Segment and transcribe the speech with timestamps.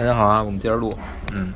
[0.00, 0.96] 大家好啊，我们接着录。
[1.32, 1.52] 嗯，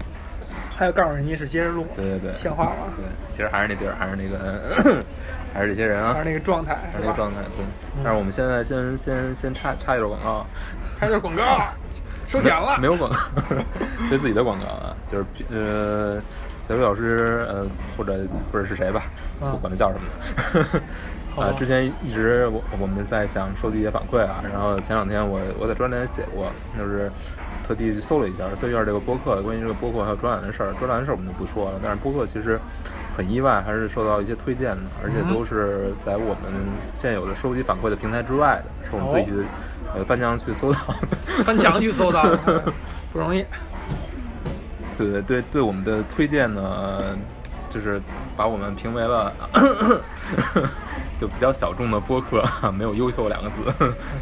[0.77, 2.73] 还要告诉人家是接着录，对对对，像话吗？
[2.97, 5.01] 对，其实还是那地儿，还是那个，
[5.55, 7.37] 还是这些人啊还是，那个状态，还是那个状态。
[7.57, 7.65] 对，
[8.03, 10.45] 但是我们现在先先先插插一段广告，
[10.99, 11.63] 插一段广告，
[12.27, 12.77] 收钱了。
[12.81, 13.17] 没有广告，
[14.11, 15.25] 对自己的广告啊，就是
[15.55, 16.21] 呃，
[16.69, 17.65] 小雨老师呃，
[17.97, 19.05] 或者或者是谁吧，
[19.41, 20.81] 嗯不管他叫什么 的。
[21.41, 27.09] 啊，之前一直我我们在想收集一些反馈啊，然后前两天我我在专栏写过，就是
[27.67, 30.73] 特地去搜了一下，搜一下这个播客，关于这个播客还有专栏的事儿。
[30.75, 32.59] 专栏的事儿我们就不说了，但是播客其实
[33.17, 36.53] 很意外，还是受到一些推荐的，而且都是在我们
[36.95, 39.45] 现有的收集反馈的平台之外的，是我们自己去、
[39.95, 40.79] 呃翻墙去搜到
[41.11, 41.45] 的。
[41.45, 42.23] 翻墙去搜到，
[43.13, 43.45] 不容易。
[44.99, 47.17] 对对对，对我们的推荐呢，
[47.71, 48.01] 就是
[48.37, 49.33] 把我们评为了
[51.23, 53.63] 就比较小众的播客，没有“优秀”两个字，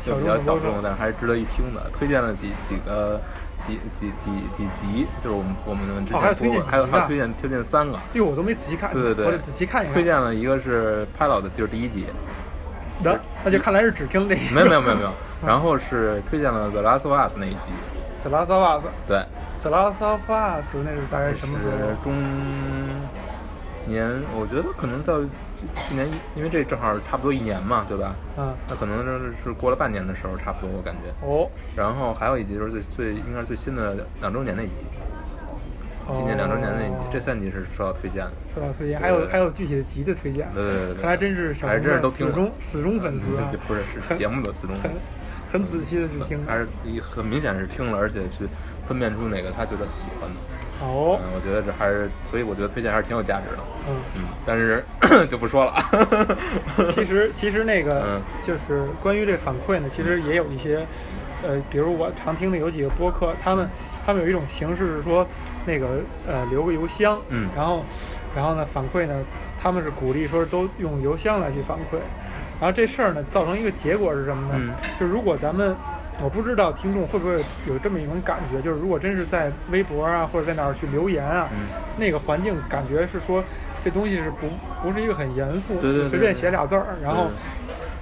[0.04, 1.90] 就比较小众，但是还是值得一听的。
[1.98, 3.18] 推荐了几几个
[3.62, 9.94] 几几几几集，就是我们我们之前推过，还有还有推荐推荐三个，因为我都没仔细看，对对对我得仔细看一下。
[9.94, 12.04] 推荐了一个是 Pilot，就是第一集，
[13.02, 15.10] 的，那就看来是只听这一没有没有没有没有，
[15.46, 17.70] 然后是推荐了 The Last of Us 那一集
[18.22, 19.24] ，The Last of Us，对
[19.62, 22.04] ，The Last of Us 那是大概什么时是候？
[22.04, 22.12] 中
[23.86, 25.18] 年，我觉得可能到
[25.60, 28.14] 去去年，因为这正好差不多一年嘛，对吧？
[28.38, 31.10] 嗯，那可能是是过了半年的时候，差不多我感觉。
[31.26, 34.72] 哦，然后还有一集就是最最应该是最新的两周年那集，
[36.12, 38.32] 今年两周年那一集，这三集是受到推荐的。
[38.54, 40.48] 受到推荐，还有还有具体的集的推荐。
[40.54, 43.26] 对对对对，看来真是小还是真是都听死忠死忠粉丝
[43.66, 45.06] 不是是节目的死忠粉很丝。
[45.52, 46.38] 很仔细的去听。
[46.46, 46.68] 还是
[47.00, 48.46] 很明显是听了，而且去
[48.86, 50.36] 分辨出哪个他觉得喜欢的。
[50.80, 53.62] 哦嗯，，我觉得这还是，所以我觉得推荐还是挺有价值的。
[53.88, 53.96] 嗯。
[54.16, 54.82] 嗯，但是
[55.28, 55.74] 就不说了。
[56.94, 60.86] 其实其实那个嗯就是关于这反馈呢，其实也有一些，
[61.46, 63.68] 呃，比如我常听的有几个播客，他们
[64.06, 65.26] 他们有一种形式是说，
[65.66, 65.86] 那个
[66.26, 67.84] 呃留个邮箱，嗯然后
[68.34, 69.22] 然后呢反馈呢，
[69.60, 71.96] 他们是鼓励说都用邮箱来去反馈，
[72.60, 74.54] 然后这事儿呢造成一个结果是什么呢？
[74.58, 75.76] 嗯就如果咱们
[76.22, 81.66] 我不知道听众会不会有这么一种感觉，就是如果真是在微博啊或者在哪儿去留言啊，嗯
[81.98, 83.42] 那个环境感觉是说
[83.84, 84.46] 这东西是不
[84.82, 87.28] 不是一个很严肃，对对对随便写俩字儿，然后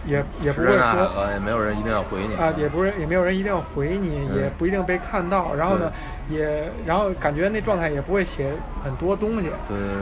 [0.07, 5.93] 也也不会说河也没有人一定要回你啊，也不是也没有人一定要回你，嗯也不一定被看到，然后呢，
[6.29, 8.51] 也然后感觉那状态也不会写
[8.83, 9.51] 很多东西。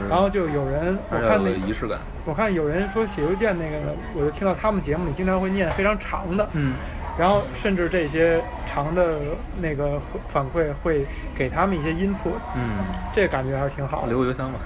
[0.09, 1.99] 然后就有人我看那有仪式感。
[2.25, 6.73] 我看有人说写邮件那个呢，我就听到他们节目里经常会念非常长的，嗯，
[7.17, 9.15] 然后甚至这些长的
[9.59, 11.05] 那个反馈会
[11.35, 14.07] 给他们一些 input，嗯，这个感觉还是挺好的。
[14.09, 14.59] 留个邮箱吧。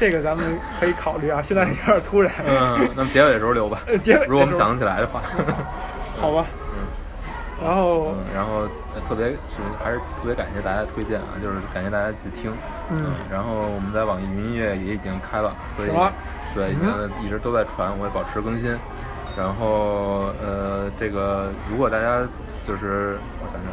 [0.00, 2.32] 这个咱们可以考虑啊，现在有点突然。
[2.46, 3.82] 嗯，那么结尾的时候留吧
[4.26, 5.22] 如果我们想得起来的话。
[6.20, 6.86] 好吧，嗯。
[7.64, 8.62] 然后嗯，然后
[8.94, 12.52] 呃特别是还是特别感谢大家的推荐啊，就是感谢大家去听，
[12.90, 15.90] 嗯然后我们在网易云音乐也已经开了，所以
[16.52, 18.76] 对，已嗯经一直都在传，我也保持更新。
[19.36, 22.20] 然后呃，这个如果大家
[22.66, 23.72] 就是我想想。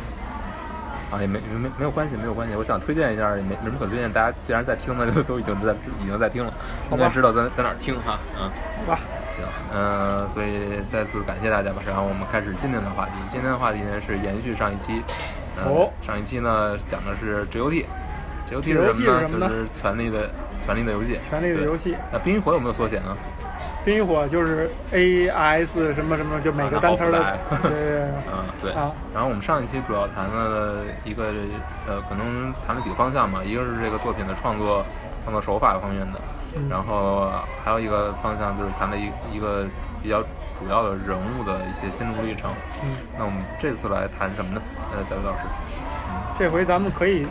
[1.11, 2.53] 啊，也没没没有关系，没有关系。
[2.55, 4.13] 我想推荐一下，也没没什么可推荐。
[4.13, 6.53] 大家既然在听呢，就都已经在已经在听了，
[6.91, 8.19] 应该知道在在哪儿听哈。
[8.37, 8.45] 嗯，
[8.85, 8.99] 好吧，
[9.33, 9.43] 行，
[9.73, 11.81] 嗯、所以再次感谢大家吧。
[11.87, 13.13] 然后我们开始今天的话题。
[13.27, 15.01] 今天的话题呢是延续上一期。
[15.57, 17.85] 呃哦上一期呢讲的是 GOT。
[18.47, 20.29] GOT 是什么呢就是权力的
[20.63, 21.17] 权力的游戏。
[21.27, 21.97] 权力的游戏。
[22.13, 23.17] 那冰与火有没有缩写呢？
[23.85, 28.71] 冰与火就是 A S 什么什么，就每个单词儿的啊那好复杂呀，对对对， 嗯，对。
[28.73, 28.91] 啊。
[29.13, 31.25] 然后我们上一期主要谈了一个
[31.87, 34.85] 呃，可能谈了几个方向吧，一个是这个作品的创作
[35.23, 36.19] 创作手法方面的，
[36.55, 36.67] 嗯。
[36.69, 37.31] 然后
[37.63, 39.65] 还有一个方向就是谈了一一个
[40.03, 40.21] 比较
[40.59, 42.51] 主要的人物的一些心路历程。
[42.83, 44.61] 嗯，那我们这次来谈什么呢？
[44.91, 45.39] 呃，小雨老师，
[46.37, 47.25] 这回咱们可以，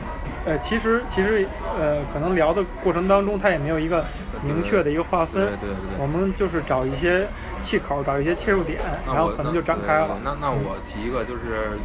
[0.46, 1.46] 呃，其实其实
[1.78, 4.04] 呃，可能聊的过程当中，它也没有一个
[4.42, 6.00] 明确的一个划分，对对对对。
[6.00, 7.26] 我们就是找一些
[7.60, 10.16] 气口，找一些切入点，然后可能就展开了。
[10.24, 11.76] 那那那我提一个，就是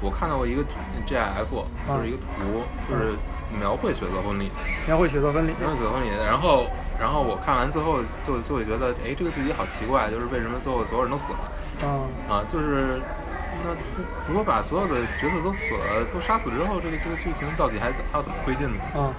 [0.00, 0.62] 我看到过一个
[1.06, 1.50] GIF，
[1.88, 3.12] 就是一个图，就是
[3.58, 4.50] 描绘血色婚礼，
[4.86, 6.66] 描绘血色婚礼，描绘血色婚礼，然后
[7.00, 11.38] 然后我看完最后就就会觉得，哎，这个剧集好奇怪，就是为什么最后所有人都死了
[11.82, 12.44] 嗯，啊？
[12.48, 13.00] 就是
[13.64, 18.74] 那那如果把所有的角色都死了，都杀死之后，这个这个剧情到底还怎还要怎么推进呢？
[18.96, 19.12] 嗯，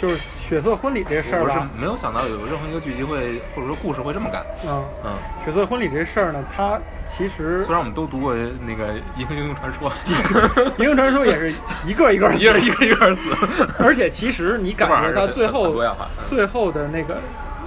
[0.00, 4.44] 就是血色婚礼这事儿我是吧，没有想到有任何一个剧集会或者说故事会这么干。
[4.66, 5.12] 嗯，嗯，
[5.44, 8.34] 血色婚礼这事儿呢，它其实虽然我们都读过
[8.66, 9.90] 那个《英英雄传说》，
[10.78, 11.52] 英雄传说也是
[11.86, 13.30] 一个一个一个一个一个死，
[13.78, 15.74] 而且其实你感觉到最后
[16.26, 17.18] 最后的那个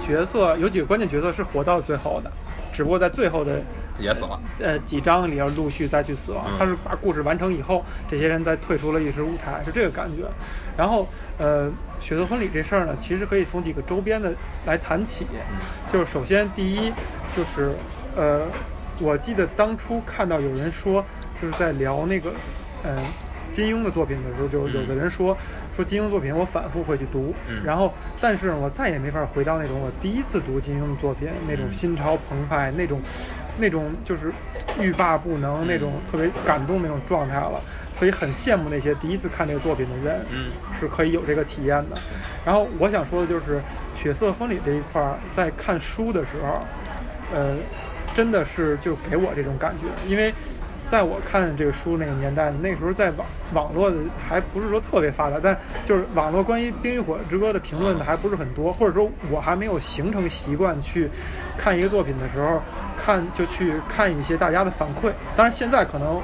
[0.04, 2.30] 角色有几个关键角色是活到最后的，
[2.72, 3.60] 只不过在最后的
[3.98, 4.40] 也死了。
[4.60, 10.24] 呃，几章里要陆续再去死亡，嗯他是把故事完成以后，这些人再退出了历史舞台，是这个感觉。
[10.76, 11.06] 然后，
[11.38, 11.70] 呃，
[12.00, 14.32] 血色婚礼这事儿呢，其实可以从几个周边的
[14.66, 15.26] 来谈起。
[15.92, 16.92] 就是首先第一，
[17.36, 17.72] 就是
[18.16, 18.42] 呃，
[19.00, 21.04] 我记得当初看到有人说，
[21.40, 22.32] 就是在聊那个，
[22.84, 22.96] 嗯、
[23.52, 25.36] 金庸的作品的时候，就有的人说
[25.76, 33.00] 说金庸作品我反复会去读，嗯然后但是我再也没法回到那种我第一次读金庸的作品那种嗯心潮澎湃那种
[33.58, 34.32] 那种就是
[34.80, 37.60] 欲罢不能那种特别感动那种状态了，
[37.96, 41.96] 所以很羡慕那些第一次看这个作品的人，嗯是可以有这个体验的。
[42.44, 43.60] 然后我想说的就是
[43.96, 46.60] 血色婚礼这一块儿，在看书的时候，
[47.32, 47.56] 呃，
[48.14, 50.34] 真的是就给我这种感觉，因为
[50.90, 53.96] 在我看这个书那个年代，那时候在网网络的
[54.28, 61.10] 还不是说特别发达，但就是网络关于《冰与火之歌》的评论的还不是很多，或者说我还没有形成习惯去
[61.56, 62.62] 看一个作品的时候，
[62.96, 65.10] 看就去看一些大家的反馈。
[65.36, 66.20] 当然现在可能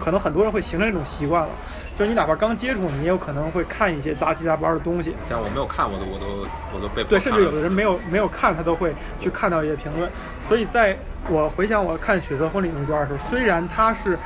[0.00, 1.48] 可能很多人会形成这种习惯了。
[1.96, 10.10] 就是你哪怕刚接触，你也有可能会看一些杂七杂八的东西，像我没有看我都，我都我都被迫对，甚至有的人没有没有看，他都会去看到一些评论。
[10.46, 10.94] 所以在
[11.30, 14.18] 我回想我看《血色婚礼》那段的时候，虽然他是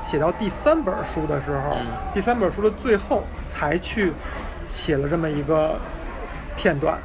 [0.00, 4.12] 写到第三本书的时候，嗯第三本书的最后才去
[4.68, 5.76] 写了这么一个
[6.56, 6.96] 片段。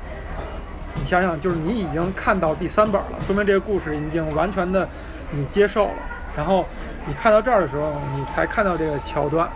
[0.93, 4.87] 你想想，就是你已经看到第三本了，说明这个故事已经完全的
[5.31, 5.93] 你接受了。
[6.37, 6.65] 然后
[7.07, 9.49] 你看到这儿的时候，你才看到这个桥段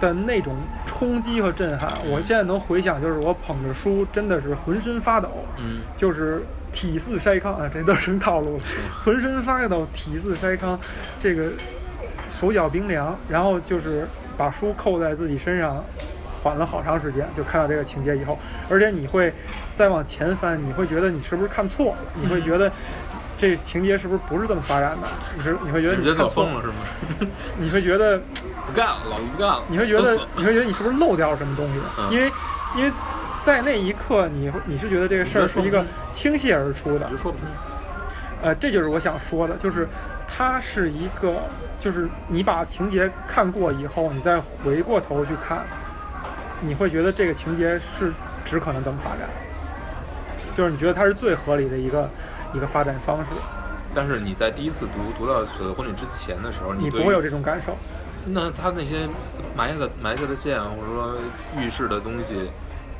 [0.00, 0.54] 的那种
[0.86, 1.90] 冲击和震撼。
[2.06, 5.28] 我现在能回想，就是我捧着书，真的是浑身发抖，
[5.58, 6.42] 嗯就是
[6.72, 8.62] 体似筛糠啊，这都是成套路了，
[9.04, 10.78] 浑身发抖，体似筛糠，
[11.20, 11.50] 这个
[12.38, 14.06] 手脚冰凉，然后就是
[14.36, 15.82] 把书扣在自己身上，
[16.42, 19.32] 缓了好长时间，就看到这个情节以后，而且你会
[19.74, 22.70] 再往前翻，你会觉得你是不是看错了，你会觉得。
[23.40, 25.06] 这情节是不是不是这么发展的？
[25.36, 27.30] 你是你会觉得你觉得看错疯了是吗？
[27.56, 28.20] 你会觉得
[28.68, 29.62] 不干了，老子不干了。
[29.68, 31.80] 你会觉得你会觉得你是不是漏掉了什么东西？
[31.98, 32.30] 嗯因为
[32.76, 32.92] 因为
[33.44, 35.82] 在那一刻，你会你是觉得这个事儿是一个
[36.12, 37.48] 倾泻而出的你就，说不通。
[38.42, 39.88] 呃，这就是我想说的，就是
[40.28, 41.32] 它是一个，
[41.80, 45.64] 就是你把情节看过以后，你再回过头去看，
[46.60, 48.12] 你会觉得这个情节是
[48.44, 49.28] 只可能这么发展，
[50.54, 52.08] 就是你觉得它是最合理的一个
[52.52, 53.30] 一个发展方式，
[53.94, 57.76] 但是你在第一次读读到《血色婚礼》之前的时候，你不会有这种感受。
[58.30, 59.08] 那他那些
[59.56, 61.16] 埋下的埋下的线，或者说
[61.58, 62.50] 预示的东西，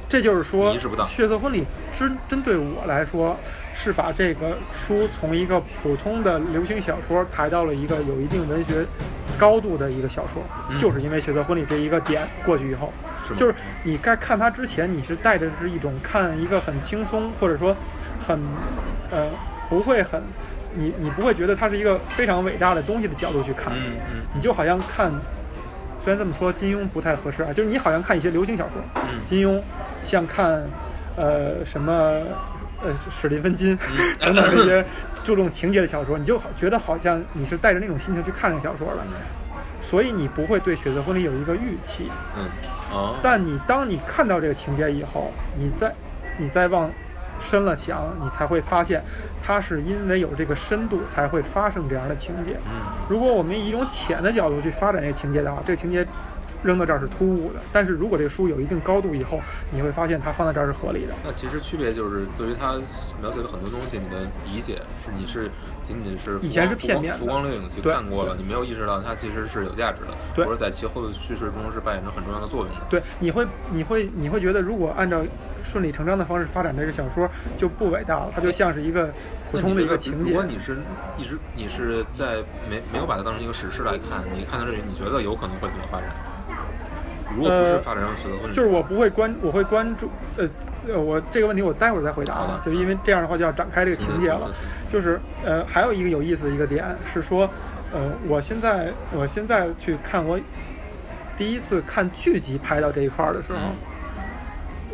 [0.08, 0.72] 这就是说，
[1.06, 1.62] 血色婚礼》
[1.98, 3.36] 针针对我来说，
[3.74, 8.84] 是把这个书从一个普通的流行小说抬到了一个有一定文学
[9.38, 12.92] 高度的一个小说，嗯就是因为《血色婚礼》这一个点过去以后，
[13.28, 13.34] 是？
[13.36, 13.54] 就是
[13.84, 17.76] 你该看它之前，你是带着是一种看一个很轻松，或者说
[18.26, 18.40] 很
[19.10, 19.28] 呃
[19.68, 20.22] 不会很
[20.74, 25.10] 你你不会觉得它是一个非常伟大的东西的角度去看，嗯嗯你就好像看，
[25.98, 29.60] 虽然这么说金庸不太合适啊，就是你好像看一些流行小说，嗯金庸
[30.02, 30.62] 像看
[31.16, 31.92] 呃什么
[32.82, 34.84] 呃史蒂芬金嗯 等等这些
[35.24, 39.02] 注重情节的小说，你就好觉得好像你是带着那种心情去看这个小说的，
[39.80, 42.10] 所以你不会对《血色婚礼》有一个预期。
[42.36, 42.44] 嗯
[42.92, 45.92] 哦，但你当你看到这个情节以后，你再
[46.38, 46.90] 你再往
[47.40, 49.02] 深了想，你才会发现，
[49.42, 52.56] 它是因为有这个深度才会发生这样的情节。
[52.66, 56.06] 嗯如果我们以一种浅的角度去发展这个情节的话，这个情节
[56.62, 57.60] 扔到这儿是突兀的。
[57.72, 59.40] 但是如果这个书有一定高度以后，
[59.70, 61.14] 你会发现它放在这儿是合理的。
[61.24, 62.72] 那其实区别就是对于它
[63.20, 65.50] 描写的很多东西，你的理解是你是
[65.86, 72.82] 仅仅是以前是片面的浮光掠影去对看过了，你没有意识到它其实是有价值的，对或者在其后的叙事中是扮演着很重要的作用的。
[72.90, 75.22] 对，你会你会你会觉得，如果按照
[75.62, 79.10] 顺理成章的方式发展这个小说，就不伟大了，它就像是一个
[79.50, 80.44] 普通的一个情节如果。
[80.44, 80.76] 你是
[81.16, 82.36] 一直你是在
[82.68, 86.08] 没没有把它当成一个史诗来看，你看到这里，你觉得有可能会怎么发展？
[87.36, 90.48] 如果不是呃发展成死的问题，就是我不会关，我会关注，呃，
[90.88, 94.50] 呃，我这个问题我待会儿再回答好的啊，就因为这样的话就要展开这个情节了。
[94.90, 97.48] 就是呃，还有一个有意思的一个点是说，
[97.92, 100.40] 呃，我现在我现在去看我
[101.36, 103.58] 第一次看剧集拍到这一块儿的时候，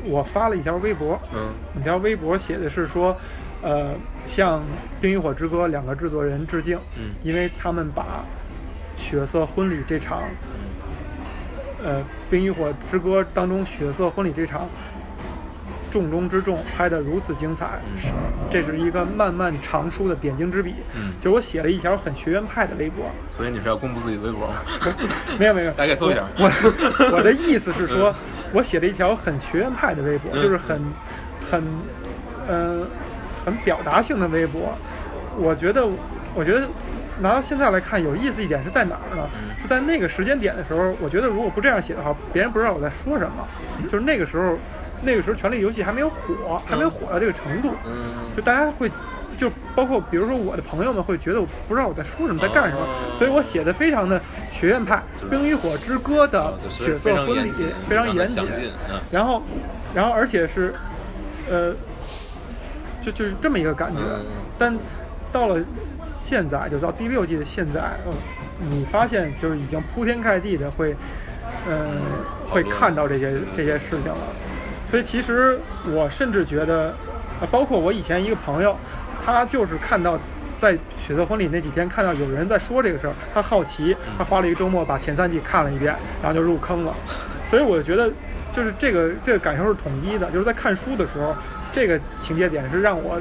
[0.05, 1.53] 我发了一条微博，嗯。
[1.75, 3.17] 那条微博写的是说，
[3.63, 3.95] 呃，
[4.27, 4.61] 向
[5.01, 7.11] 《冰与火之歌》两个制作人致敬，嗯。
[7.23, 8.25] 因为他们把
[9.01, 10.23] 《血色婚礼》这场，
[11.83, 14.69] 呃，《冰与火之歌》当中《血色婚礼》这场
[15.95, 18.09] 重中之重拍得如此精彩，是
[18.51, 20.75] 这是一个漫漫长书的点睛之笔。
[20.93, 24.55] 嗯，就我写了一条很学院派的微博，所以你是要公布自己的微博吗？
[25.39, 28.13] 没 有没有， 大概搜一下我我我的意思是说，
[28.53, 30.83] 我写了一条很学院派的微博，嗯就是很
[31.49, 31.63] 很
[32.49, 32.85] 呃
[33.45, 34.77] 很表达性的微博。
[35.39, 35.87] 我觉得
[36.35, 36.69] 我觉得
[37.21, 39.29] 拿到现在来看，有意思一点是在哪儿呢？
[39.35, 43.47] 嗯是在那个时间点的时候，我觉得如果不这样写的话，别人不知道我在说什么。
[43.85, 44.59] 就是那个时候，
[45.05, 48.91] 那个时候《权力游戏》还没有火，还没有火到这个程度，嗯就大家会。
[49.37, 57.51] 就包括比如说我的朋友们会觉得我不知道我在说什么，在干什么，哦所以我写的非常的学院派，《冰与火之歌》的血色婚礼
[57.89, 58.47] 非常严谨
[59.11, 59.43] 然后，
[59.93, 60.73] 然后而且是，
[61.51, 61.75] 呃，
[63.03, 63.99] 就就是这么一个感觉。
[64.01, 64.25] 嗯
[64.57, 64.73] 但
[65.33, 65.61] 到了
[66.25, 68.15] 现在，就到第六季的现在，呃，
[68.71, 70.95] 你发现就是已经铺天盖地的会，
[71.69, 71.75] 嗯、
[72.49, 74.19] 会看到这些这些事情了。
[74.95, 76.95] 所以其实我甚至觉得，
[77.41, 78.77] 啊，包括我以前一个朋友，
[79.27, 80.17] 他就是看到。
[80.57, 86.95] 在血色婚礼那几天，看到有人在说这个事儿，他好奇，他花了一个周末把前三季看了一遍，然后就入坑了。
[87.51, 88.09] 所以我觉得，
[88.53, 91.35] 就是这个这个感受是统一的，就是在看书的时候，
[91.73, 93.21] 这个情节点是让我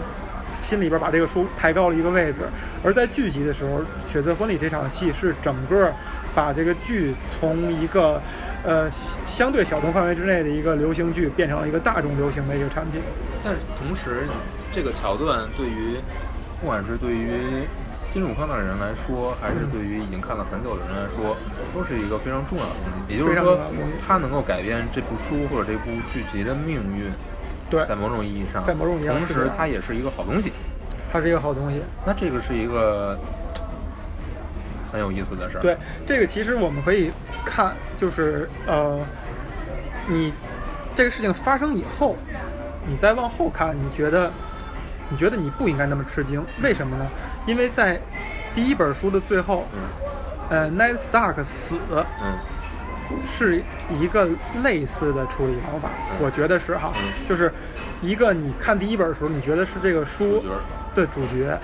[0.63, 2.41] 心里边把这个书抬高了一个位置，
[2.83, 5.91] 而在剧集的时候，《血色婚礼》这场戏是整个
[6.35, 8.21] 把这个剧从一个
[8.63, 13.01] 呃相相对小众范围之内的一个流行剧，变成了一个大众流行的一个产品。
[13.43, 14.27] 但是同时，
[14.71, 15.97] 这个桥段对于
[16.61, 17.65] 不管是对于
[18.09, 21.35] 新入坑的人来说，还是对于已经看了很久的人来说，
[21.73, 23.13] 都是一个非常重要的东西。
[23.13, 23.57] 也就是说
[24.07, 27.11] 它能够改变这部书或者这部剧集的命运。
[27.69, 30.53] 对，在某种意义上，在某种意义上同时它也是一个好东西。
[31.11, 31.81] 它是一个好东西。
[32.05, 33.17] 那这个是一个
[34.93, 35.61] 很有意思的事儿。
[35.61, 37.11] 对，这个其实我们可以
[37.43, 38.99] 看，就是呃，
[40.07, 40.31] 你
[40.95, 42.15] 这个事情发生以后，
[42.85, 44.31] 你再往后看，你觉得
[45.09, 47.07] 你觉得你不应该那么吃惊，为什么呢？
[47.47, 47.99] 因为在
[48.53, 49.81] 第一本书的最后，嗯
[50.49, 52.37] 呃，Ned Stark 死嗯
[53.35, 53.61] 是
[53.99, 54.29] 一个
[54.63, 57.51] 类似的处理方法，我觉得是哈，嗯就是
[58.01, 60.43] 一个你看第一本书，你觉得是这个书
[60.93, 61.57] 的主角，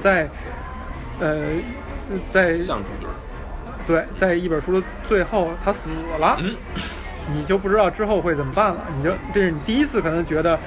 [0.00, 0.28] 在
[1.20, 1.46] 呃
[2.30, 2.58] 在。
[3.86, 5.88] 对，在一本书的最后他死
[6.18, 6.54] 了，嗯
[7.34, 8.80] 你就不知道之后会怎么办了。
[8.96, 10.58] 你就这是你第一次可能觉得，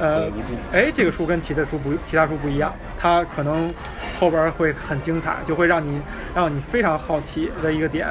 [0.00, 0.28] 呃
[0.72, 3.72] 哎，这个书跟其他书不其他书不一样，它可能
[4.18, 6.00] 后边会很精彩，就会让你
[6.36, 8.08] 让你非常好奇的一个点，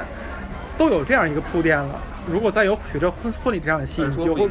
[0.77, 1.99] 都有这样一个铺垫了。
[2.29, 4.49] 如果再有许这婚婚礼这样的戏，你就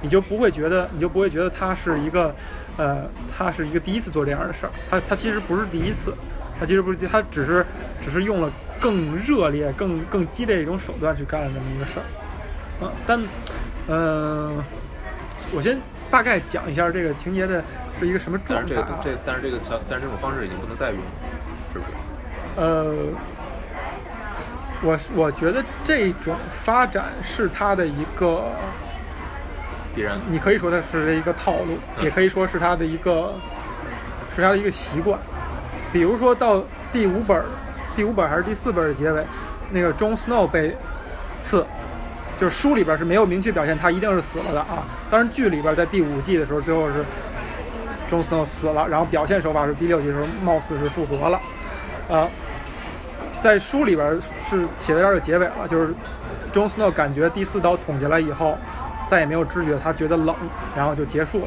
[0.00, 2.34] 你就不会觉得你就不会觉得他是一个，
[2.78, 3.02] 呃，
[3.36, 4.72] 他是一个第一次做这样的事儿。
[4.90, 6.14] 他他其实不是第一次，
[6.60, 7.64] 他其实不是第，他只是
[8.04, 12.84] 只是用了更热烈、更更激烈一种手段去干了这么一个事儿。
[12.84, 13.18] 啊，但，
[13.88, 14.62] 嗯、
[15.52, 17.64] 我先大概讲一下这个情节的
[17.98, 19.00] 是一个什么但是这个状态啊？
[19.04, 21.04] 这但是这个桥，但是这种方式已经不能再用了，
[21.72, 21.90] 是不是？
[22.56, 22.94] 呃，
[24.82, 28.44] 我我觉得这种发展是他的一个。
[29.94, 30.18] 必然。
[30.30, 33.34] 你可以说它是一个套路，嗯也可以说是他的一个
[34.36, 35.18] 是他的一个习惯。
[35.92, 37.44] 比如说到第五本儿，
[37.96, 39.24] 第五本还是第四本的结尾，
[39.70, 40.76] 那个 Jon Snow 被
[41.42, 41.66] 刺，
[42.38, 44.84] 就是书里边是没有明确表现他一定是死了的啊。
[45.10, 47.04] 当然剧里边在第五季的时候，最后是
[48.08, 51.40] Jon Snow 死了，然后表现手法是第六季的时候貌似是复活了，
[52.08, 52.28] 啊。
[53.42, 54.20] 在书里边
[54.50, 55.94] 是写到这儿的结尾了，就是
[56.52, 58.54] Jon Snow 感觉第四刀捅下来以后，
[59.08, 60.36] 再也没有知觉，他觉得冷，
[60.76, 61.38] 然后就结束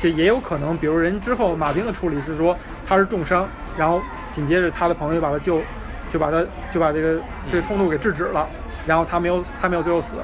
[0.00, 2.56] 这也有可能，比如人之后马丁的处理是说
[2.86, 4.00] 他是重伤，然后
[4.32, 5.60] 紧接着他的朋友把他救，
[6.12, 8.46] 就把他就把这个这个冲突给制止了，
[8.86, 10.16] 然后他没有他没有最后死，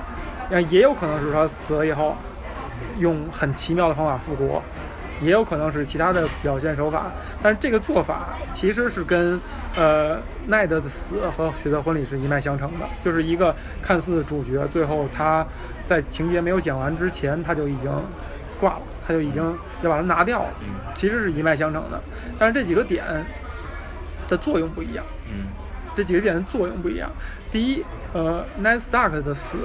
[0.51, 2.17] 然后也有可能是他死了以后
[2.99, 4.63] 用很奇妙的方法复活，
[5.21, 7.07] 也有可能是其他的表现手法，
[7.43, 9.41] 但是这个做法其实是跟
[9.77, 15.47] 呃奈德的死和雪的婚礼是一脉相承的，就是一个看似主角，最后他
[15.87, 17.91] 在情节没有讲完之前他就已经
[18.61, 19.43] 挂了，他就已经
[19.83, 20.49] 要把它拿掉了，
[20.95, 22.01] 其实是一脉相承的，
[22.39, 23.05] 但是这几个点
[24.29, 25.05] 的作用不一样。
[25.29, 25.49] 嗯
[25.93, 27.11] 这几个点的作用不一样。
[27.51, 29.59] 第一，呃，Ned Stark 的死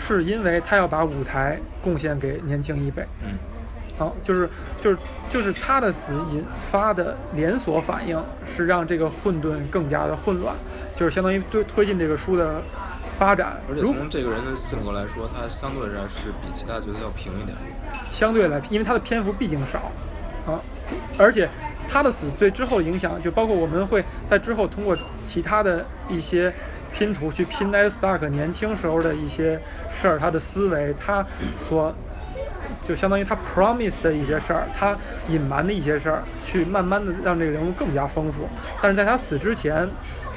[0.00, 3.34] 是因为他要把舞台贡献给年轻一辈，嗯
[3.98, 4.48] 啊，就是
[4.80, 10.54] 就是就是他的死引发的连锁反应是让这个混沌更加的混乱，
[10.94, 12.62] 就是相当于推推进这个书的
[13.18, 13.56] 发展。
[13.68, 17.58] 而且如从这个人的性格来说，他相对来是比其他角色要平一点。
[18.12, 19.90] 相对来，因为他的篇幅毕竟少，
[20.50, 20.60] 啊，
[21.18, 21.48] 而且
[21.88, 24.96] 他的死对之后影响，就包括我们会在之后通过
[25.26, 26.52] 其他的一些
[26.92, 29.60] 拼图去拼 Ned Stark 年轻时候的一些
[30.00, 31.24] 事儿，他的思维，他
[31.58, 31.92] 所
[32.82, 34.96] 就相当于他 promise 的一些事儿，他
[35.28, 38.48] 隐瞒的一些事儿，去慢慢的让这个人物更加丰富。
[38.80, 39.88] 但是在他死之前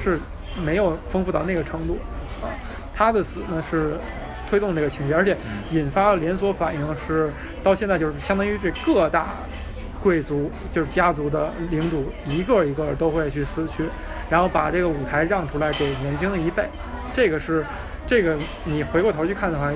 [0.02, 0.18] 是
[0.64, 1.98] 没有丰富到那个程度
[2.42, 2.50] 啊，
[2.94, 3.98] 他的死呢是
[4.48, 5.36] 推动这个情节，而且
[5.70, 7.30] 引发了连锁反应是
[7.62, 9.28] 到现在就是相当于这各大
[10.02, 13.84] 贵族，就是家族的领主，一个一个都会去死去，
[14.30, 16.64] 然后把这个舞台让出来给年轻的一辈。
[17.14, 17.64] 这个是，
[18.06, 19.72] 这个你回过头去看的话，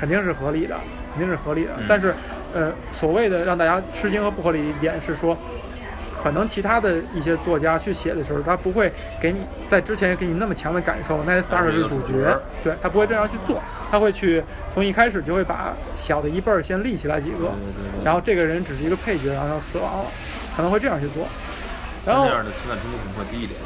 [0.00, 0.76] 肯定是合理的，
[1.14, 1.70] 肯定是合理的。
[1.88, 2.14] 但是，
[2.54, 5.36] 呃，所谓的让大家吃惊和不合理一点是说。
[6.26, 9.38] 可能其他的一些作家去写的时候，他不会给你
[9.70, 11.22] 在之前给你那么强的感受。
[11.22, 14.42] Ned Stark 是主角，对他不会这样去做，他会去
[14.74, 17.52] 从一开始就会把小的一辈儿先立起来几个，
[18.04, 20.04] 然后这个人只是一个配角，然后死亡了，
[20.56, 21.28] 可能会这样去做。
[22.04, 23.60] 然后这样的情感冲突可能会低一点。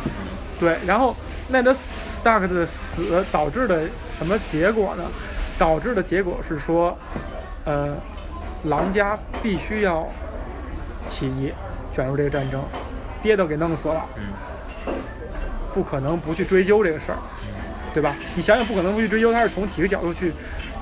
[0.61, 1.17] 对，然后
[1.51, 1.75] Ned
[2.23, 3.85] Stark 的死导致的
[4.19, 5.05] 什么结果呢？
[5.59, 6.95] 导致的结果是说，
[7.65, 7.97] 呃，
[8.65, 10.07] 狼家必须要
[11.09, 11.51] 起义。
[11.93, 12.63] 卷入这个战争，
[13.23, 14.95] 爹都给弄死了，嗯，
[15.75, 17.19] 不可能不去追究这个事儿，
[17.93, 18.15] 对吧？
[18.35, 20.33] 你想想，不可能不去追究，他是从几个角度去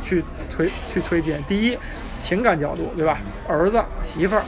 [0.02, 1.42] 去推去推进。
[1.48, 1.78] 第一，
[2.22, 3.18] 情感角度，对吧？
[3.48, 4.42] 儿子媳妇儿，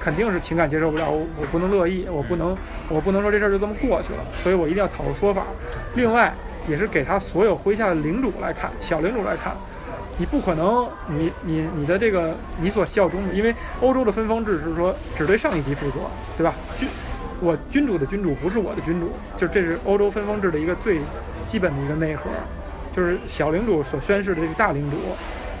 [0.00, 2.56] 肯定是情感接受不了，我我不能乐意，我不能
[2.88, 5.44] 我不能说这事儿就这么过去了，所以我一定要讨个说法。
[5.94, 6.34] 另外，
[6.68, 9.54] 也是给他所有麾下的领主来看，小领主来看。
[10.20, 16.00] 你不可能，你你你的这个你所效忠的，因为欧洲的分封制是说只对上一级负责，
[16.36, 16.52] 对吧？
[16.78, 16.86] 君，
[17.40, 21.00] 我君主的君主不是我的君主，就这是欧洲分封制的一个最
[21.46, 22.28] 基本的一个内核，
[22.94, 24.98] 就是小领主所宣誓的这个大领主，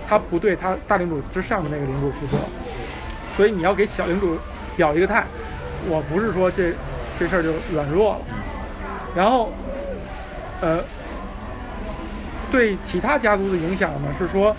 [0.06, 2.36] 他不对他大领主之上的那个领主负责，
[3.38, 4.36] 所以你要给小领主
[4.76, 5.24] 表一个态，
[5.88, 6.74] 我不是说这
[7.18, 8.20] 这事儿就软弱了，
[9.14, 9.50] 然后，
[10.60, 10.84] 呃。
[12.50, 14.08] 对其他家族的影响呢？
[14.18, 14.54] 是说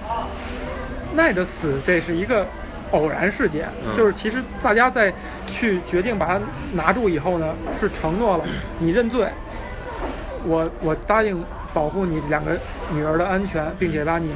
[1.13, 2.47] 奈的死，这是一个
[2.91, 3.67] 偶然事件。
[3.97, 5.13] 就是其实大家在
[5.47, 6.39] 去决定把他
[6.73, 8.45] 拿住以后呢，是承诺了
[8.79, 9.27] 你认罪，
[10.45, 11.43] 我我答应
[11.73, 12.57] 保护你两个
[12.93, 14.33] 女儿的安全，并且把你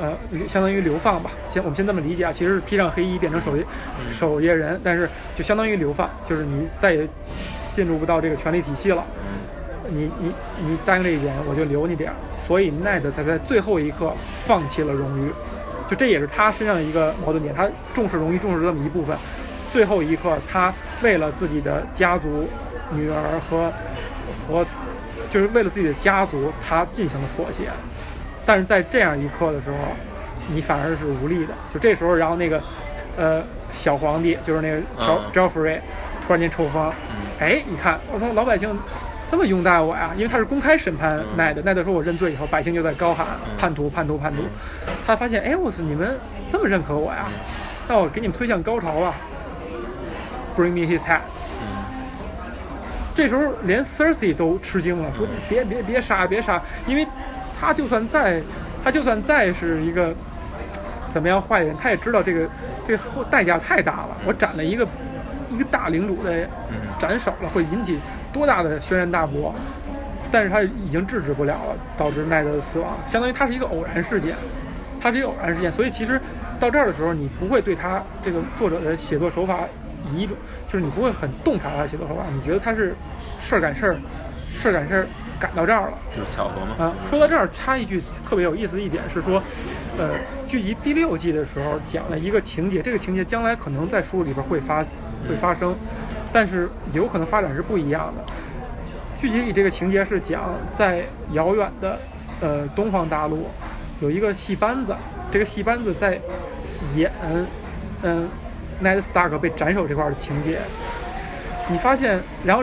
[0.00, 0.12] 呃
[0.48, 1.30] 相当于流放吧。
[1.48, 3.64] 先我们先这么理解啊，其实是披上黑衣变成守夜
[4.18, 7.06] 守夜人，但是就相当于流放，就是你再也
[7.74, 9.04] 进入不到这个权力体系了。
[9.88, 12.16] 你你你答应这一点，我就留你点儿。
[12.36, 14.12] 所以奈德才在最后一刻
[14.44, 15.32] 放弃了荣誉，
[15.88, 17.54] 就这也是他身上的一个矛盾点。
[17.54, 19.16] 他重视荣誉，重视这么一部分，
[19.72, 20.72] 最后一刻他
[21.02, 22.48] 为了自己的家族、
[22.90, 23.72] 女儿和
[24.46, 24.64] 和，
[25.30, 27.68] 就是为了自己的家族，他进行了妥协。
[28.44, 29.76] 但是在这样一刻的时候，
[30.52, 31.54] 你反而是无力的。
[31.74, 32.62] 就这时候，然后那个
[33.16, 35.80] 呃小皇帝，就是那个乔乔弗瑞，
[36.24, 36.92] 突然间抽风，
[37.40, 38.68] 哎，你看，我操，老百姓。
[39.28, 40.12] 这么拥戴我呀？
[40.16, 43.26] 因为他是公开审判奈德，奈德说我认罪以后，百姓就在高喊
[43.58, 44.42] 叛徒、叛徒、叛徒。
[45.04, 46.16] 他发现，哎，我操，你们
[46.48, 47.26] 这么认可我呀？
[47.88, 49.14] 那我给你们推向高潮吧。
[50.56, 51.20] Bring me his head。
[53.14, 57.06] 这时候连 Cersei 都吃惊了，说别别别杀，别杀，因为
[57.60, 58.40] 他就算再
[58.84, 60.14] 他就算再是一个
[61.12, 62.48] 怎么样坏人，他也知道这个
[62.86, 64.16] 这后代价太大了。
[64.24, 64.86] 我斩了一个
[65.50, 66.48] 一个大领主的
[66.98, 67.98] 斩首了，会引起。
[68.36, 69.54] 多大的轩然大波，
[70.30, 74.36] 但是他已经制止不了了，导致奈德的死亡，相当于它是一个偶然事件，
[75.00, 76.20] 它是一个偶然事件，所以其实
[76.60, 79.60] 到这儿的时候，你不会对他这个作者的写作手法
[80.12, 80.36] 以一种，
[80.70, 82.94] 就是你不会很洞察他的写作手法，你觉得他是
[83.40, 83.96] 事儿赶事儿，
[84.54, 85.06] 事儿赶事儿
[85.40, 86.84] 赶到这儿了，就是巧合吗？
[86.84, 89.42] 啊，说到这儿插一句特别有意思一点是说，
[89.96, 90.10] 呃，
[90.46, 94.84] 剧集第六季的时候讲了一个情节，这个情节将来可能在书里边会发
[95.26, 95.74] 会发生。
[96.36, 98.22] 但是有可能发展是不一样的。
[99.18, 101.98] 具体里这个情节是讲在遥远的
[102.42, 103.48] 呃东方大陆
[104.02, 104.94] 有一个戏班子，
[105.32, 106.20] 这个戏班子在
[106.94, 107.10] 演
[108.02, 108.28] 嗯
[108.82, 110.58] Ned Stark 被斩首这块的情节。
[111.70, 112.62] 你发现，然后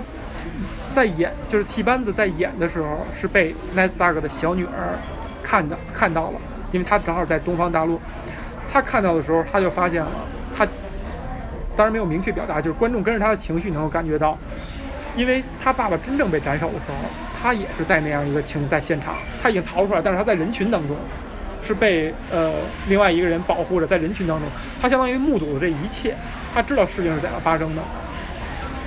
[0.94, 5.00] 在演就是戏班子在演的时候是被 Ned Stark 的小女儿
[5.42, 6.40] 看到看到了，
[6.72, 8.00] 因为他正好在东方大陆。
[8.72, 10.12] 他看到的时候，他就发现了。
[11.76, 14.38] 当然没有明确表达，就是观众跟着他的情绪能够感觉到，
[15.16, 16.96] 因为他爸爸真正被斩首的时候，
[17.42, 20.96] 他也是在那样一个情在现场，他已经逃出来，但是他在人群当中，
[21.66, 22.54] 是被呃
[22.88, 24.48] 另外一个人保护着，在人群当中，
[24.82, 26.16] 他相当于目睹了这一切，
[26.54, 27.82] 他知道事情是怎样发生的，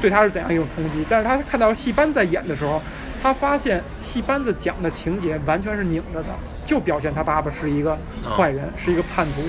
[0.00, 2.80] 对他是怎样一种冲击，但是他看到戏班在演的时候，
[3.22, 6.28] 他发现戏班子讲的情节完全是拧着的，
[6.64, 7.98] 就表现他爸爸是一个
[8.36, 9.42] 坏人，是一个叛徒。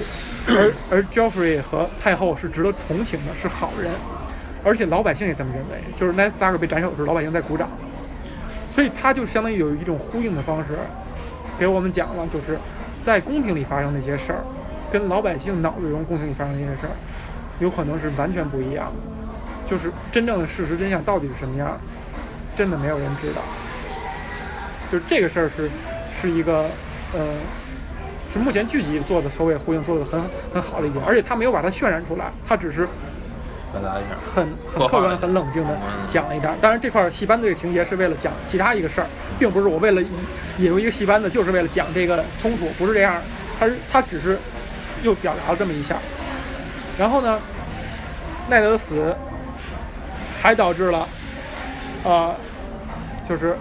[0.47, 3.91] 而而 Joffrey 和太后是值得同情的，是好人，
[4.63, 5.83] 而且老百姓也这么认为。
[5.95, 7.69] 就是 Ned Stark 被斩首的时候，老百姓在鼓掌，
[8.71, 10.77] 所以他就相当于有一种呼应的方式，
[11.59, 12.57] 给我们讲了，就是
[13.03, 14.39] 在宫廷里发生那些事儿，
[14.89, 16.95] 跟老百姓脑子中宫廷里发生那些事儿，
[17.59, 19.69] 有可能是完全不一样的。
[19.69, 21.77] 就是真正的事实真相到底是什么样，
[22.55, 23.41] 真的没有人知道。
[24.89, 25.69] 就是这个事儿是
[26.21, 26.69] 是一个
[27.13, 27.19] 呃。
[28.37, 30.21] 是目前剧集做的首尾呼应做的很
[30.53, 32.87] 很好的一点，而且他没有把它渲染出来，他只是
[33.71, 35.75] 表达一下，很很客观、很冷静的
[36.11, 36.55] 讲了一段。
[36.61, 39.07] 当然，这块戏班子这个情节是为了讲其他一个事儿，
[39.39, 40.01] 并不是我为了
[40.59, 43.15] 引入一个戏班子就是为了讲这个冲突，不是这样。
[43.59, 44.37] 他是他只是
[45.03, 45.95] 又表达了这么一下。
[46.97, 47.39] 然后呢，
[48.49, 49.15] 奈德的死
[50.41, 51.07] 还导致了，
[52.03, 52.35] 呃，
[53.27, 53.57] 就是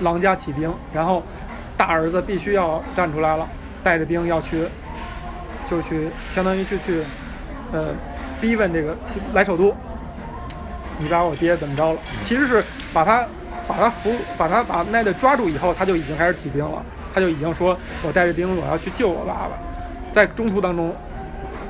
[0.00, 1.22] 狼家起兵，然后
[1.76, 3.48] 大儿子必须要站出来了，
[3.82, 4.66] 带着兵要去，
[5.70, 7.02] 就去相当于去去，
[7.72, 7.88] 呃，
[8.40, 8.96] 逼问这个
[9.34, 9.74] 来首都，
[10.98, 11.98] 你把我爹怎么着了？
[12.26, 12.62] 其实是
[12.92, 13.26] 把他
[13.66, 16.82] 把他俘把他把奈德抓住以后，他就已经开始起兵了，
[17.14, 19.50] 他就已经说我带着兵我要去救我爸爸，
[20.12, 20.94] 在中途当中。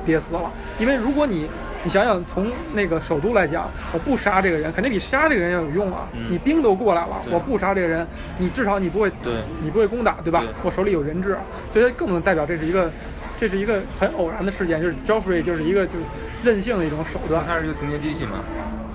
[0.03, 1.47] 爹死了，因为如果你，
[1.83, 6.07] 你想想从那个首都来讲，我不杀这个人，肯定比杀这个人要有用啊。
[6.29, 8.05] 你兵都过来了，我不杀这个人，
[8.37, 10.43] 你至少你不会，对，你不会攻打，对吧？
[10.61, 11.35] 我手里有人质，
[11.73, 12.91] 所以更能代表这是一个，
[13.39, 16.05] 这是一个很偶然的事件，就是 Joffrey 就是一个就是
[16.43, 17.43] 任性的一种手段。
[17.47, 18.43] 他是一个情节机器嘛？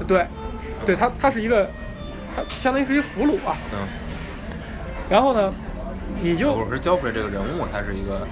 [0.07, 0.25] 对，
[0.85, 1.69] 对他他是一个，
[2.37, 3.57] 他相当于是一俘虏啊。
[3.73, 3.79] 嗯。
[5.11, 5.53] 然后呢，
[6.23, 8.27] 你就我是 Joffrey 这个人物，他是一个。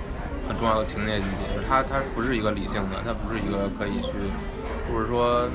[0.47, 4.13] 很重要的情节就是他，他不是一个理性的，他不是一个可以去，
[4.93, 5.49] 或者说，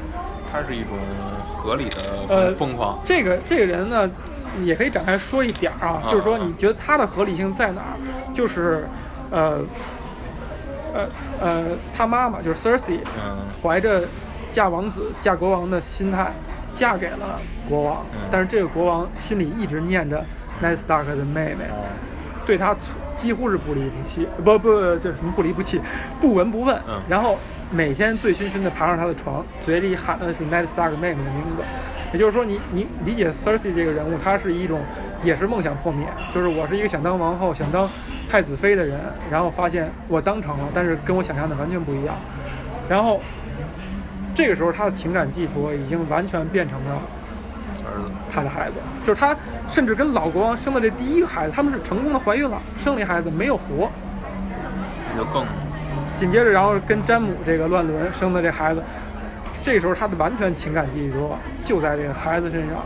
[0.52, 0.98] 他是一种
[1.56, 3.00] 合理的疯狂。
[3.06, 4.10] 这个这个人呢，
[4.64, 7.96] 也可以展开说一点啊，就是说，你觉得他的合理性在哪儿？
[8.34, 8.88] 就是，
[9.30, 9.62] 呃，
[10.94, 11.08] 呃
[11.40, 13.00] 呃，他妈妈就是 Cersei，
[13.62, 14.04] 怀着
[14.52, 16.32] 嫁王子、嫁国王的心态，
[16.76, 20.26] 嫁给了国王，但是这个国王心里一直念着
[20.62, 21.66] Ned Stark 的妹妹。
[22.50, 22.76] 对他
[23.16, 25.80] 几乎是不离不弃，不不叫什么不离不弃，
[26.20, 26.76] 不闻不问。
[26.88, 27.00] 嗯。
[27.08, 27.38] 然后
[27.70, 31.64] 每天醉醺醺的爬上他的床，嘴里喊的是 Ned Stark 妹妹的名字。
[32.12, 34.82] 也就是说，你你理解 Cersei 这个人物，他是一种
[35.24, 37.88] 也是梦想破灭，就是我是一个想当王后、想当
[38.32, 42.16] 太子妃的人，然后发现我当成了，但是跟我想象的完全不一样。
[42.90, 43.22] 然后
[44.34, 47.00] 这个时候，他的情感寄托已经完全变成了。
[48.34, 48.76] 他的孩子，
[49.06, 49.36] 就是他，
[49.70, 53.90] 甚至跟老国王生的这第一个孩子，他们是成功的怀孕了，生了一孩子没有活，
[55.12, 55.46] 那就更。
[56.18, 58.84] 紧接着，然后跟詹姆这个乱伦生的这孩子，
[59.64, 62.80] 这时候他的完全情感寄托就在这个孩子身上，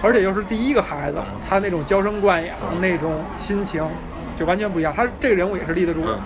[0.00, 3.84] 而且又是第一个孩子，他那种娇生惯养那种心情
[4.38, 4.92] 就完全不一样。
[4.94, 6.16] 他这个人物也是立得住的。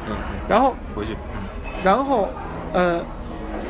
[0.49, 1.17] 然后回去，
[1.83, 2.29] 然后
[2.75, 3.03] 呃，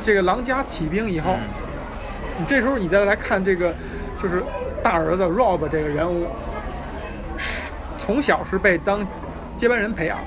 [0.05, 1.37] 这个狼家起兵以后，
[2.39, 3.73] 你这时候你再来看这个。
[4.23, 4.43] 就是
[4.83, 6.27] 大儿子 Rob 这个人物，
[7.99, 9.01] 从小是被当
[9.57, 10.19] 接班人培养，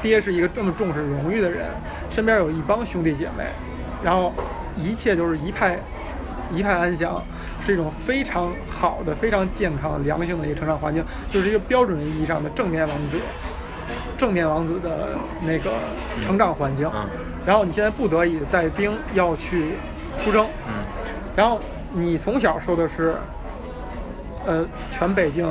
[0.00, 1.66] 爹是一个这么重视荣誉的人，
[2.10, 3.44] 身边有一帮兄弟姐妹，
[4.04, 4.32] 然后
[4.76, 5.76] 一切都是一派
[6.52, 7.20] 一派安详，
[7.66, 13.18] 是一种非常好的、非常健康、良性的一个成长环境，就是一个标准意义上的正面王子，
[14.16, 15.72] 正面王子的那个
[16.22, 16.88] 成长环境。
[17.44, 19.72] 然后你现在不得已带兵要去
[20.22, 20.46] 出征，
[21.34, 21.58] 然后。
[21.96, 23.14] 你从小受的是，
[24.44, 25.46] 呃，全北京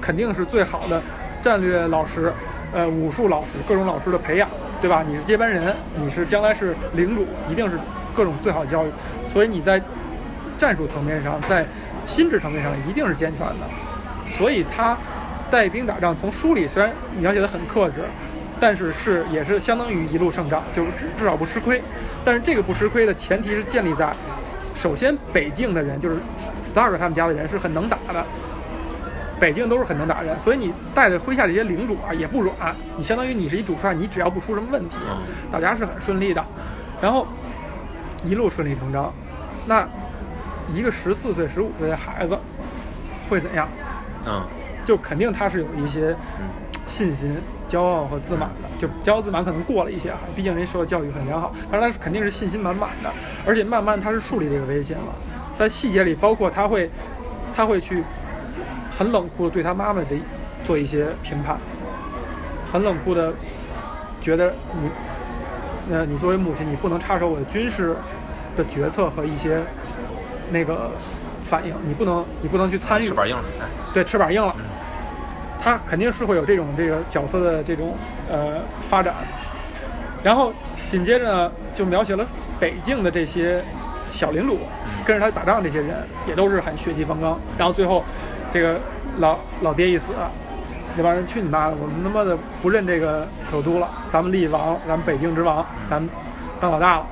[0.00, 1.02] 肯定是最好的
[1.42, 2.32] 战略老师，
[2.72, 4.48] 呃，武术老师，各种老师的培养，
[4.80, 5.04] 对吧？
[5.04, 7.76] 你是接班人，你是将来是领主，一定是
[8.14, 8.90] 各种最好教育。
[9.28, 9.82] 所以你在
[10.60, 11.66] 战术层面上，在
[12.06, 13.66] 心智层面上一定是健全的。
[14.24, 14.96] 所以他
[15.50, 18.02] 带兵打仗，从书里虽然描写的很克制，
[18.60, 21.82] 但是是也是相当于一路胜仗，就是至少不吃亏。
[22.24, 24.14] 但是这个不吃亏的前提是建立在。
[24.74, 26.16] 首先，北境的人就是
[26.64, 28.24] Stark 他们家的人是很能打的，
[29.38, 32.54] 北境都是很能打的人，所以你带着麾下这些领主啊也不软，
[32.96, 34.96] 你相当于你是一主帅，你只要不出什么问题，
[35.50, 36.44] 大家是很顺利的，
[37.00, 37.26] 然后
[38.24, 39.12] 一路顺理成章。
[39.66, 39.86] 那
[40.74, 42.36] 一个十四岁、十五岁的孩子
[43.30, 43.68] 会怎样？
[44.26, 44.42] 嗯，
[44.84, 46.16] 就肯定他是有一些
[46.88, 47.36] 信心。
[47.68, 53.10] 骄傲和自满的，就骄傲自满可能过了一些啊，毕竟人受的教育很良好，但是他肯定是信心满满的，
[53.44, 55.04] 而且慢慢他是树立这个危险了，
[55.58, 56.90] 在细节里，包括他会，
[57.56, 58.04] 他会去
[58.96, 60.06] 很冷酷的对他妈妈的
[60.64, 61.58] 做一些评判，
[62.70, 63.32] 很冷酷的
[64.20, 67.96] 觉得你，呃你作为母亲，你不能插手我的军事
[68.56, 69.60] 的决策和一些
[70.50, 70.92] 那个
[71.44, 73.08] 反应，你不能，你不能去参与。
[73.08, 73.42] 翅膀硬了，
[73.92, 74.54] 对，翅膀硬了。
[75.60, 77.94] 他肯定是会有这种这个角色的这种
[78.28, 79.14] 呃发展，
[80.22, 80.52] 然后
[80.88, 82.26] 紧接着呢，就描写了
[82.62, 83.60] 北境的这些
[84.12, 84.56] 小领主，
[85.04, 87.36] 跟着他打仗这些人也都是很血气方刚。
[87.58, 88.04] 然后最后，
[88.52, 88.78] 这个
[89.18, 90.12] 老老爹一死，
[90.96, 96.08] 那帮人去你妈的，我们他妈的不认这个首都了，咱们立王，咱们北境之王，咱们
[96.60, 97.06] 当老大了。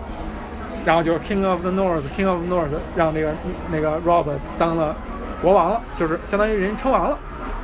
[0.85, 3.35] 然后就是 King of the North，King of the North，让这个
[3.73, 4.95] 那个 Rob 当了
[5.43, 7.19] 国王了，就是相当于人称王了。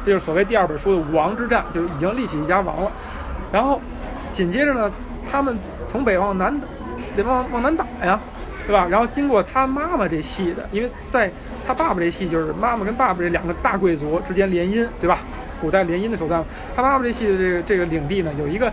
[0.05, 2.91] 这就是所谓第二本书的武王之战，就是已经立起一家王了。
[3.53, 3.81] 然后
[4.33, 4.91] 紧接着呢，
[5.31, 5.57] 他们
[5.89, 6.61] 从北往南，
[7.17, 8.21] 得往往南打呀。
[8.67, 8.85] 对吧？
[8.91, 11.31] 然后经过他妈妈这系的，因为在
[11.65, 15.21] 他爸爸这系就是妈妈跟爸爸这两个大贵族之间联姻，对吧？
[15.61, 18.69] 古代联姻的手段，他妈妈这系的这个这个领地呢，有一个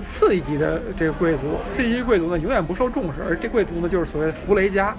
[0.00, 4.94] 次一级的这个贵族，次一级贵族呢永远不受重视，而这贵族呢就是所谓的弗雷家，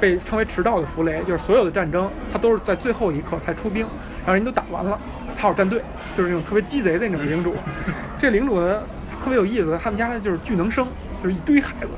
[0.00, 3.86] 被称为迟到的弗雷，就是所有的战争他都是在最后一刻才出兵，
[4.24, 4.98] 然后人都打完了，
[5.38, 5.80] 他有战队，
[6.16, 7.54] 就是那种特别鸡贼的那种领主。
[8.18, 8.82] 这领主呢
[9.22, 10.88] 特别有意思，他们家就是巨能生，
[11.22, 11.88] 就是一堆孩子。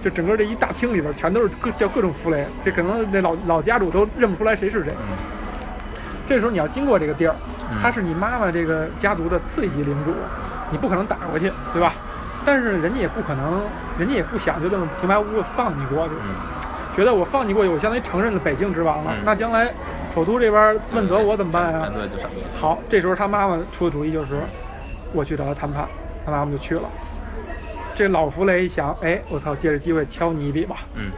[0.00, 4.92] 就整个这一大厅里边全都是各叫各种弗雷，这可能那老老家主都认不出来谁是谁。
[6.26, 7.34] 这时候你要经过这个地儿，
[7.82, 10.12] 他是你妈妈这个家族的次一级领主，
[10.70, 11.94] 你不可能打过去，对吧？
[12.44, 13.62] 但是人家也不可能，
[13.98, 16.14] 人家也不想就这么平白无故放你过去，
[16.94, 19.12] 觉得我放你过去，我相当于承认了北境之王了。
[19.24, 19.72] 那将来
[20.14, 21.90] 首都这边问责我怎么办呀？
[22.54, 24.38] 好，这时候他妈妈出的主意就是，
[25.12, 25.86] 我去找他谈判，
[26.24, 26.82] 他妈妈就去了。
[27.98, 30.76] 这老弗雷一想，哎，我操，借着机会敲你一笔吧。
[30.94, 31.10] 嗯，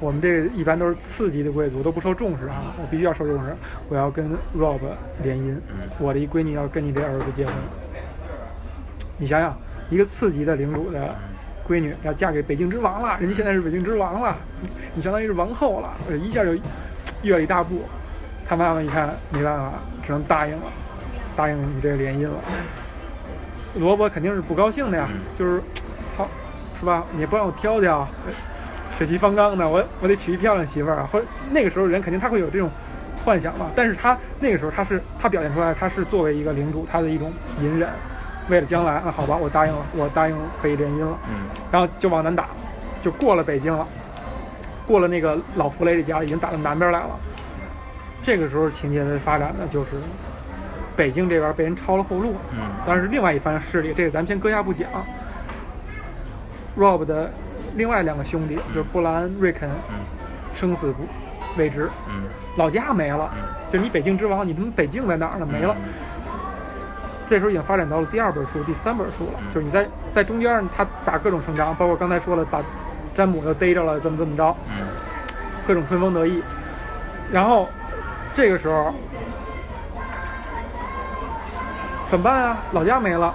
[0.00, 3.54] 我们这一般都是次级的贵族，都不受重视啊，我必须要受重视。
[3.90, 4.80] 我要跟 Rob
[5.22, 5.54] 联姻，
[5.98, 7.52] 我的一闺女要跟你这儿子结婚。
[9.18, 9.54] 你想想，
[9.90, 11.14] 一个次级的领主的
[11.68, 14.34] 闺女要嫁给北境之王了，人家现在是北境之王了，
[14.94, 16.54] 你相当于是王后了，一下就
[17.20, 17.82] 越了一大步。
[18.48, 20.72] 他妈妈一看没办法，只能答应了，
[21.36, 22.36] 答应你这个联姻了。
[23.74, 25.06] 罗伯肯定是不高兴的呀，
[25.38, 25.62] 就是。
[26.78, 27.02] 是吧？
[27.16, 28.06] 你不让我挑挑，
[28.96, 31.08] 血气方刚的，我我得娶一漂亮媳妇儿啊！
[31.10, 32.70] 或者那个时候人肯定他会有这种
[33.24, 33.66] 幻想嘛。
[33.74, 37.88] 但是他那个时候他是他表现出来，他是作为一个领主他的一种隐忍，
[38.48, 41.18] 为了将来啊，好吧，我答应了，我答应可以联姻了。
[41.28, 41.48] 嗯。
[41.72, 42.46] 然后就往南打，
[43.02, 43.84] 就过了北京了，
[44.86, 47.10] 过了那个老弗雷的家，已经打到南边来了。
[48.22, 49.90] 这个时候情节的发展呢，就是
[50.96, 52.34] 北京这边被人抄了后路。
[52.52, 52.60] 嗯。
[52.86, 54.88] 当然是另外一番势力，这个咱们先搁下不讲。
[56.78, 57.30] Rob 的
[57.74, 59.68] 另外两个兄弟就是布兰瑞肯，
[60.54, 61.04] 生死不
[61.56, 61.90] 未知，
[62.56, 63.28] 老家没了，
[63.68, 65.46] 就你北境之王，你他妈北境在哪儿呢？
[65.46, 65.74] 没了。
[67.26, 72.62] 这时候已经发展到了第二本书、第三本书了，就是你在在中间，他打各种胜仗，包括刚才说了，把
[73.14, 74.56] 詹姆又逮着了，怎么怎么着，
[75.66, 76.42] 各种春风得意。
[77.32, 77.68] 然后
[78.34, 78.94] 这个时候
[82.08, 82.58] 怎么办啊？
[82.72, 83.34] 老家没了，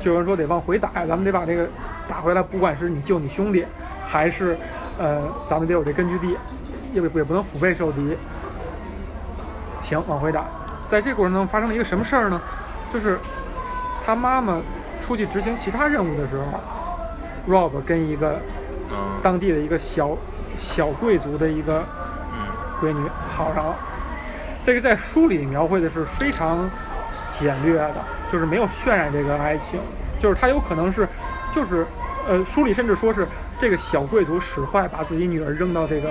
[0.00, 1.68] 就有人说得往回打呀，咱们得把这个。
[2.06, 3.64] 打回来，不管是你救你兄弟，
[4.04, 4.56] 还是，
[4.98, 6.36] 呃，咱们得有这根据地，
[6.92, 8.16] 也也不能腹背受敌。
[9.80, 10.44] 行，往回打。
[10.86, 12.40] 在这过程中发生了一个什么事儿呢？
[12.92, 13.18] 就是
[14.04, 14.60] 他妈妈
[15.00, 16.60] 出去执行其他任务的时候
[17.50, 18.38] ，Rob 跟一个
[19.22, 20.16] 当地的一个小
[20.58, 21.82] 小贵族的一个
[22.80, 23.76] 闺女好上了。
[24.62, 26.70] 这个在书里描绘的是非常
[27.38, 27.96] 简略的，
[28.30, 29.80] 就是没有渲染这个爱情，
[30.20, 31.08] 就是他有可能是。
[31.54, 31.86] 就是，
[32.28, 33.28] 呃，书里甚至说是
[33.60, 36.10] 这个小贵族使坏，把自己女儿扔到这个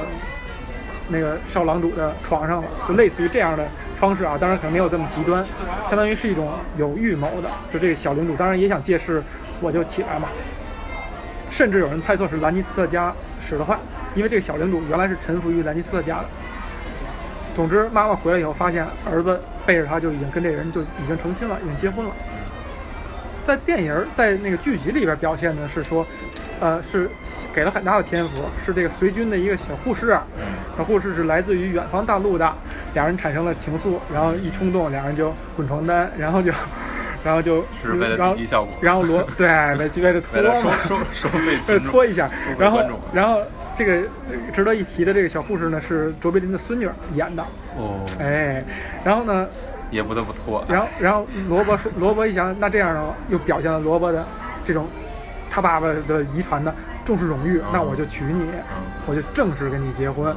[1.10, 4.38] 那个少郎主的床上了，就类似于这样的方式啊。
[4.39, 5.45] 当然可能没有这么极端，
[5.89, 7.49] 相当于是一种有预谋的。
[7.69, 9.21] 就这个小领主当然也想借势
[9.60, 10.29] 我就起来嘛。
[11.51, 13.77] 甚至有人猜测是兰尼斯特家使的坏，
[14.15, 16.25] 因为这个小领主原来是臣服于兰尼斯特家的。
[17.53, 22.12] 总之，妈妈回来以后发现儿子背着他就已经跟这人就已经成亲了，已经结婚了。
[23.45, 26.06] 在电影在那个剧集里边表现的是说，
[26.60, 27.10] 呃，是
[27.53, 30.17] 给了很大的篇幅，是这个随军的一个小护士，
[30.77, 32.53] 小护士是来自于远方大陆的，
[32.93, 36.51] 两人产生了情愫，然后一冲动，两人就滚床单，然后就，
[37.23, 42.82] 然后就，是为了效果，然后罗对，为 为了拖嘛，收收拖一下，然后
[43.13, 43.41] 然后
[43.75, 44.01] 这个
[44.53, 47.43] 值得一提的这个小护士呢是卓别林的孙女演的，
[47.77, 48.63] 哦，哎，
[49.03, 49.47] 然后呢。
[49.91, 50.63] 也不得不拖。
[50.67, 54.26] 然后，然后罗伯说：“罗伯一想，那这样呢，又表现了罗伯的
[54.65, 54.88] 这种
[55.50, 56.74] 他爸爸的遗传的
[57.06, 57.62] 重视荣誉。
[57.72, 58.50] 那我就娶你，
[59.06, 60.36] 我就正式跟你结婚。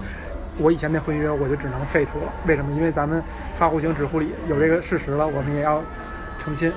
[0.58, 2.32] 我以前那婚约我就只能废除了。
[2.46, 2.74] 为什么？
[2.74, 3.22] 因为咱们
[3.56, 5.82] 发户型指户里有这个事实了，我们也要
[6.42, 6.72] 成亲。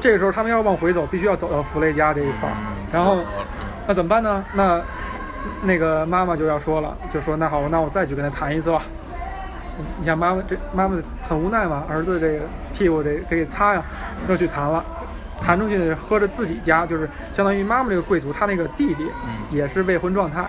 [0.00, 2.54] 这个时候他们要往回走，必须要走到弗雷家这一块儿。
[2.92, 3.18] 然后
[3.86, 4.44] 那怎么办呢？
[4.54, 4.80] 那
[5.62, 8.82] 那个妈妈就要说了，就说那好，那我再去跟他谈一次吧。”
[9.98, 12.40] 你看妈妈这妈妈很无奈嘛，儿子这个
[12.72, 13.82] 屁股得得给擦呀，
[14.28, 14.84] 又去弹了，
[15.40, 19.10] 弹出去喝着自己家，就是相当于妈妈这个贵族，他那个弟弟
[19.50, 20.44] 也是未婚状态，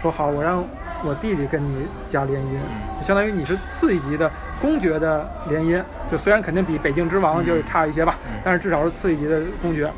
[0.00, 0.64] 说好我让
[1.04, 4.30] 我弟弟跟你家联姻，相当于你是次一级的
[4.60, 9.90] 公爵的联姻，就虽然肯定比北境之王就差一些吧，但是至少是次一级的公爵，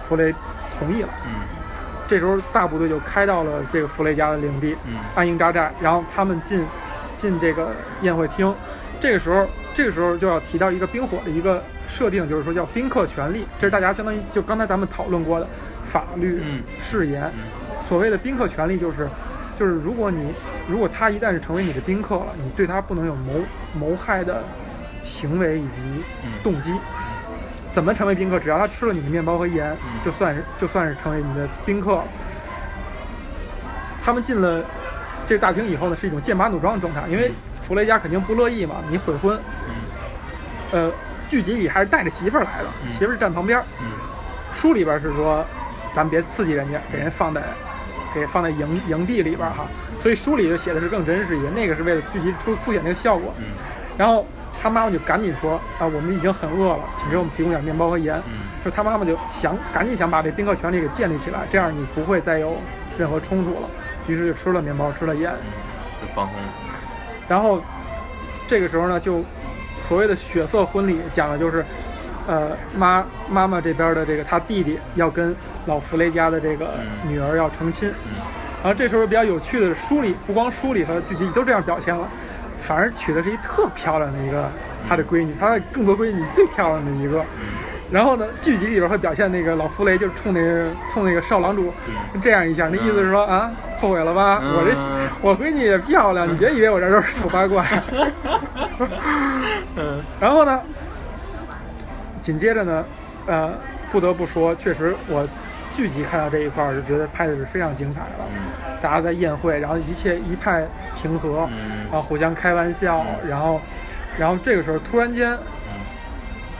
[0.00, 0.34] 弗雷
[0.78, 1.08] 同意了，
[2.08, 4.76] 这时候大部队就开到了这个弗雷家的领地，
[5.14, 6.64] 安营扎寨，然后他们进。
[7.22, 8.52] 进这个宴会厅，
[9.00, 15.46] 这个时候，这个时候就要提到一个冰火的一个设定，就是说叫宾客权利，这是大家相当于就刚才咱们讨论过的，
[15.84, 17.30] 法律、嗯誓言。
[17.88, 19.08] 所谓的宾客权利就是，
[19.56, 20.34] 就是如果你
[20.68, 23.34] 如果他一旦是成为你的宾客了，你对他不能有谋
[23.72, 24.42] 谋害的
[25.04, 26.72] 行为以及嗯动机。
[27.72, 28.40] 怎么成为宾客？
[28.40, 32.04] 只要他吃了你的面包和盐，嗯就算是就算是成为你的宾客了。
[34.04, 34.60] 他们进了
[35.32, 37.32] 这个大厅以后呢，是一种剑拔弩张的状态，因为
[37.66, 39.34] 弗雷加肯定不乐意嘛，你悔婚。
[39.66, 39.72] 嗯
[40.72, 40.92] 呃，
[41.26, 43.64] 剧集里还是带着媳妇儿来的，嗯媳妇儿站旁边儿。
[43.80, 43.86] 嗯
[44.52, 45.42] 书里边是说，
[45.94, 47.42] 咱别刺激人家，给人放在
[48.14, 49.66] 给放在营营地里边儿哈。
[50.02, 53.32] 所以书里就写的是更真实一些，那个是为了剧集凸凸显那个效果。
[53.38, 53.44] 嗯
[53.96, 54.26] 然后
[54.62, 58.18] 他妈妈就赶紧说啊，我们已经很饿了，请给我们提供点面包和盐。
[58.26, 62.58] 嗯就他妈妈就想赶紧想把这宾客权利给建立起来，这样你不会再有
[62.98, 63.68] 任何冲突了。
[64.06, 65.30] 于是就吃了面包，吃了盐。
[65.30, 65.52] 嗯，
[66.00, 66.48] 就放松了。
[67.28, 67.62] 然后
[68.48, 69.24] 这个时候呢，就
[69.80, 71.64] 所谓的血色婚礼讲的就是，
[72.26, 75.34] 呃，妈妈妈这边的这个他弟弟要跟
[75.66, 77.88] 老弗雷家的这个嗯女儿要成亲。
[77.90, 78.20] 嗯
[78.62, 82.06] 然后这时候比较有趣的是，书里不光书里和剧集都这样表现了，
[82.60, 84.48] 反而娶的是一特漂亮的一个
[84.88, 87.24] 他的闺女，他的更多闺女最漂亮的一个。
[87.92, 91.70] 嗯然后呢，剧集里边会表现那个老弗雷就是冲那个冲那个少郎主
[92.22, 94.40] 这样一下，那意思是说啊，后悔了吧？
[94.42, 94.54] 嗯。
[94.54, 94.74] 我这
[95.20, 97.66] 我闺女也漂亮，你别以为我这都是丑八怪。
[99.76, 100.00] 嗯。
[100.18, 100.58] 然后呢，
[102.22, 102.84] 紧接着呢，
[103.26, 103.52] 呃，
[103.90, 105.28] 不得不说，确实我
[105.74, 108.24] 剧集看到这一块儿就觉得拍的是非常精彩的。
[108.34, 108.72] 嗯。
[108.80, 111.84] 大家在宴会，然后一切一派平和，嗯。
[111.90, 113.60] 然后互相开玩笑，然后，
[114.18, 115.38] 然后这个时候突然间，嗯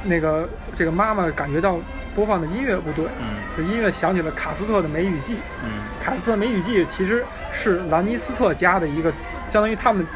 [0.05, 1.79] 那个这个妈妈感觉到
[2.15, 3.43] 播放的音乐不对，嗯。
[3.57, 5.37] 这音乐响起了卡斯特的梅雨季。
[5.65, 5.71] 嗯。
[6.03, 9.13] 卡斯特梅雨季其实是兰尼斯特家的一个，
[9.49, 10.07] 相当于他们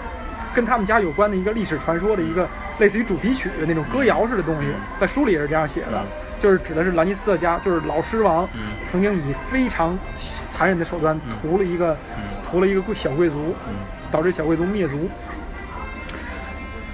[0.55, 4.68] 跟他们家有关的一个历史传说的一个类似于主题曲的那种歌谣式的东西，
[4.99, 6.07] 在书里也是这样写的嗯，
[6.40, 8.72] 就是指的是兰尼斯特家，就是老狮王嗯。
[8.90, 9.99] 曾经以非常
[10.51, 12.25] 残忍的手段屠了一个嗯。
[12.51, 13.75] 屠了一个贵小贵族，嗯。
[14.11, 15.11] 导致小贵族灭族。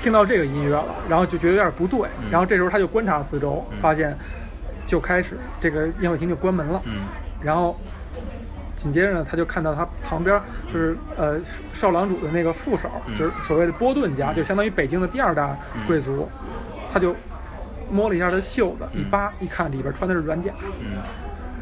[0.03, 2.29] 听到这个音乐了，然后就觉得有点不对，嗯。
[2.29, 4.17] 然后这时候他就观察四周，嗯发现
[4.85, 7.05] 就开始这个宴会厅就关门了，嗯。
[7.41, 7.79] 然后
[8.75, 10.41] 紧接着呢，他就看到他旁边
[10.73, 11.39] 就是呃
[11.73, 13.17] 少郎主的那个副手，嗯。
[13.17, 16.29] 就是所谓的波顿家，就相当于北京的第二大贵族，
[16.93, 17.15] 他就
[17.89, 20.99] 摸了一下他的袖子，一扒一看里边穿的是软甲，嗯。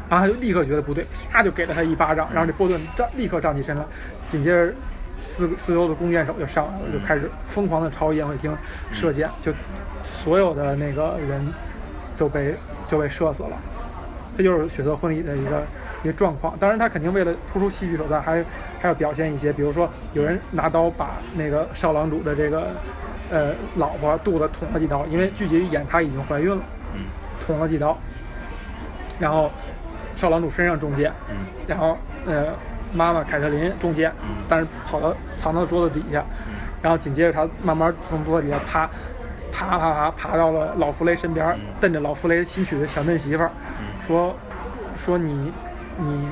[0.09, 3.83] 然后他就立刻觉得不对，啪就给了他一巴掌，然后这波顿站立刻站起身来，
[4.27, 4.73] 紧接着
[5.21, 8.51] 四四周的弓箭手就上来了，就开始疯狂的朝宴会厅
[8.91, 9.53] 射箭，就
[10.03, 11.41] 所有的那个人
[12.17, 12.55] 都被
[12.89, 13.51] 就被射死了。
[14.35, 15.63] 这就是血色婚礼的一个
[16.03, 16.57] 一个状况。
[16.57, 18.43] 当然，他肯定为了突出戏剧手段，还
[18.81, 22.67] 还要表现一些，比如说有人拿刀把那个少郎主的这个
[23.29, 26.63] 呃老婆肚子捅了几刀，因为剧集里演她已经怀孕了，
[26.95, 27.03] 嗯
[27.45, 27.97] 捅了几刀，
[29.19, 29.51] 然后
[30.15, 31.35] 少郎主身上中箭，嗯
[31.67, 32.53] 然后呃
[32.93, 36.23] 妈妈凯特琳中箭嗯，但是跑到藏到桌子底下，
[36.81, 38.89] 然后紧接着他慢慢从桌子底下爬，
[39.51, 43.51] 爬爬爬爬到了老弗雷身边，瞪着老弗雷新娶的小嫩媳妇儿，
[44.07, 44.35] 说
[44.97, 45.51] 说你
[45.97, 46.27] 你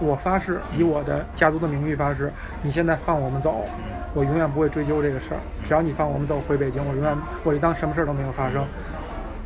[0.00, 3.64] 我发誓以我的家族的名誉发誓，你现在放我们走，
[4.12, 8.64] 我永远不会追究这个事儿，只要你放我们走回北京，我永远我就当什么事儿都没有发生。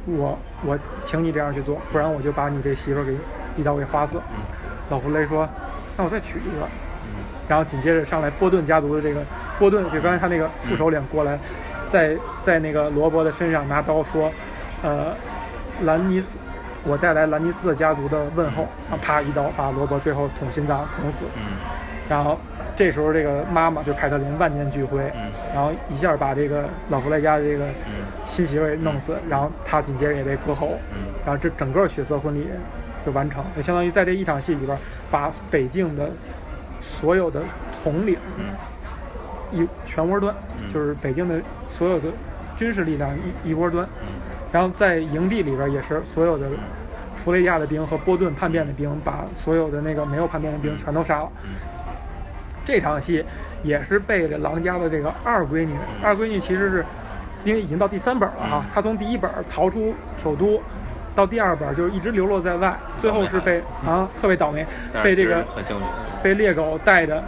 [0.07, 3.15] 我我请你这样去做，不然我就把你这媳妇儿给
[3.57, 4.19] 一刀给划死。
[4.89, 5.47] 老弗雷说
[5.99, 6.67] ：“那我再娶一个。”
[7.49, 9.21] 然后紧接着上来波顿家族的这个
[9.59, 11.39] 波顿，就刚才他那个副首领过来，
[11.91, 14.31] 在在那个罗伯的身上拿刀说
[14.85, 15.15] ：“呃，
[15.85, 16.39] 兰尼斯，
[16.85, 21.25] 我带来兰尼斯特家族的问候。”啊，啪一刀把罗伯最后捅心脏捅死。
[21.37, 21.57] 嗯
[22.09, 22.39] 然后
[22.75, 32.47] 这时候这个妈妈就凯特琳万念俱灰，嗯然后一下把这个老弗莱家的这个嗯新媳妇弄死，然后他紧接着也被割喉，嗯然后这整个血色婚礼
[33.09, 34.77] 就完成，就相当于在这一场戏里边，
[35.11, 36.11] 把北境的
[36.79, 37.43] 所有的
[37.83, 38.45] 统领嗯。
[39.51, 40.71] 一全窝端，嗯。
[40.71, 42.09] 就是北京的所有的
[42.55, 43.11] 军事力量
[43.45, 44.09] 一一窝端，嗯。
[44.53, 46.51] 然后在营地里边也是所有的
[47.17, 51.33] 弗雷亚的兵和波顿叛变的兵，把所有的那个没有叛变的兵全都杀了。
[52.67, 53.25] 这场戏
[53.63, 56.85] 也是被这狼家的这个二闺女，二闺女其实是
[57.43, 60.61] 因为已经到第三本了哈，她从第一本逃出首都，
[61.19, 64.65] 到第二本就是一直流落在外，最后是被啊特别倒霉，
[65.03, 65.83] 被这个很幸运，
[66.23, 67.21] 被猎狗带着，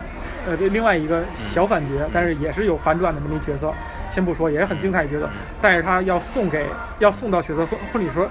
[0.47, 3.75] 呃，这另外一个小反角，但是也是有反转的那么一角色，
[4.09, 5.29] 先不说，也是很精彩的角色，
[5.61, 6.67] 带着他要送给
[7.01, 8.29] 要送到血色婚婚礼说，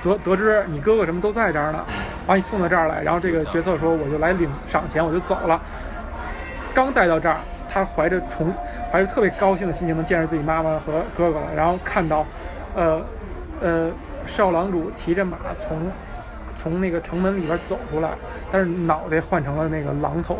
[0.00, 1.84] 得得知你哥哥什么都在这儿呢，
[2.24, 5.60] 把你送到这儿来，然后这个角色说我就来领赏钱，我就走了。
[6.72, 7.38] 刚带到这儿，
[7.68, 8.54] 他怀着崇
[8.92, 12.24] 怀着特别高兴的心情，能见着自己妈妈和哥哥了，然后看到，
[12.76, 13.02] 呃
[13.60, 13.90] 呃，
[14.26, 15.90] 少郎主骑着马从
[16.56, 18.10] 从那个城门里边走出来，
[18.50, 20.38] 但是脑袋换成了那个狼头，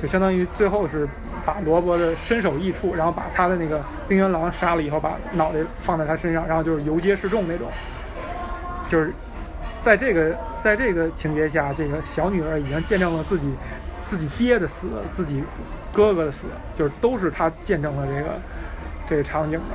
[0.00, 1.08] 就相当于最后是
[1.44, 7.68] 把罗伯的身首异处，然后把他的那个冰原狼杀了以后，把脑袋放在他身上，然后就是游街示众那种，
[8.88, 9.12] 就是
[9.82, 13.52] 在这个在这个情节下，这个小女儿已经见证了自己
[14.04, 15.42] 自己爹的死，自己
[15.92, 18.40] 哥哥的死，就是都是她见证了这个
[19.08, 19.74] 这个场景的，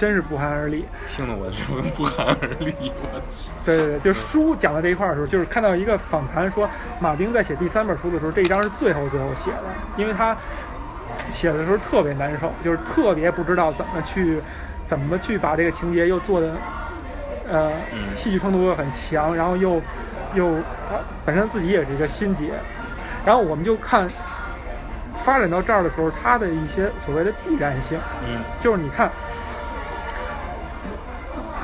[0.00, 0.86] 真是不寒而栗。
[1.14, 3.50] 听得我这不寒而栗，我去。
[3.64, 6.66] 对对对，就是书讲到这一块儿的时候，就是看到一个访谈说，
[6.98, 9.64] 马丁在写第三本书的时候，这一章是最后最后写的，
[9.98, 10.34] 因为他
[11.30, 14.40] 写的时候特别难受，就是特别不知道怎么去
[14.86, 16.50] 怎么去把这个情节又做的
[17.46, 19.82] 呃嗯戏剧冲突又很强，然后又
[20.34, 20.56] 又
[20.88, 20.96] 他
[21.26, 22.52] 本身自己也是一个心结，
[23.26, 24.08] 然后我们就看
[25.22, 29.10] 发展到这儿的时候，他的一些所谓的必然性，嗯就是你看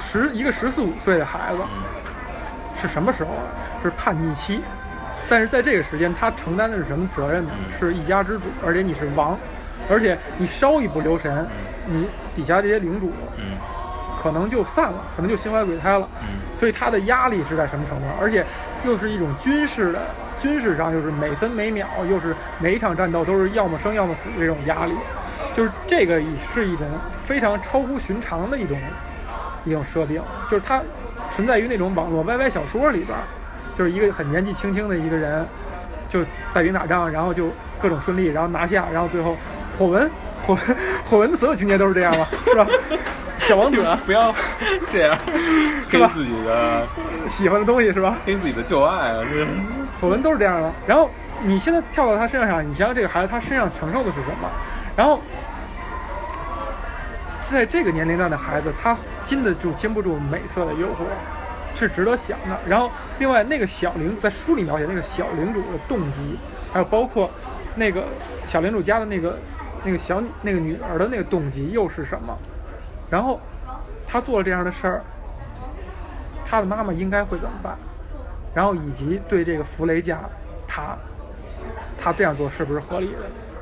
[0.06, 1.58] 十一个十四五岁的孩子。
[1.62, 1.82] 嗯
[2.78, 3.42] 是什么时候啊？
[3.82, 4.60] 是叛逆期，
[5.30, 7.50] 但是在这个时间，他承担的是什么责任呢？
[7.58, 9.36] 嗯是一家之主，而且你是王，
[9.88, 11.48] 而且你稍一不留神，
[11.86, 13.56] 你底下这些领主嗯
[14.22, 16.06] 可能就散了，可能就心怀鬼胎了。
[16.20, 18.04] 嗯所以他的压力是在什么程度？
[18.20, 18.44] 而且
[18.84, 20.02] 又是一种军事的，
[20.38, 24.92] 军事上又是每分每秒，又是每一场战斗都是要么生要么死的这种压力，
[25.54, 26.86] 就是这个也是一种
[27.24, 28.78] 非常超乎寻常的一种
[29.66, 30.80] 一种设定，就是它
[31.34, 33.24] 存在于那种网络 YY 小说里边儿，
[33.76, 35.46] 就是一个很年纪轻轻的一个人，
[36.08, 36.20] 就
[36.54, 39.36] 带兵打仗，然后就各种顺利，然后拿下，然后最后
[39.76, 40.10] 火纹
[40.46, 42.66] 火纹火纹的所有情节都是这样嘛，是吧？
[43.46, 44.34] 小王子不要
[44.90, 45.16] 这样
[45.88, 46.86] 是吧黑自己的
[47.28, 48.16] 喜欢的东西是吧？
[48.24, 49.22] 黑自己的旧爱啊！
[49.22, 49.46] 这
[50.00, 50.72] 火纹都是这样的。
[50.84, 51.08] 然后
[51.44, 54.48] 你现在跳到他身上，你想想这个孩子他身上承受的是什么？
[54.96, 55.20] 然后
[57.50, 61.06] 在这个年龄段的孩子，他经得住经不住美色的诱惑，
[61.76, 62.58] 是值得想的。
[62.66, 66.38] 然后另外那个小领在书里描写那个小领主的动机，
[66.72, 67.30] 还有包括
[67.74, 68.04] 那个
[68.46, 69.38] 小领主家的那个
[69.84, 72.36] 那个小那个女儿的那个动机又是什么？
[73.08, 73.40] 然后
[74.06, 75.02] 他做了这样的事儿，
[76.44, 77.76] 他的妈妈应该会怎么办？
[78.54, 80.18] 然后以及对这个弗雷家，
[80.66, 80.96] 他
[81.96, 83.18] 他这样做是不是合理的？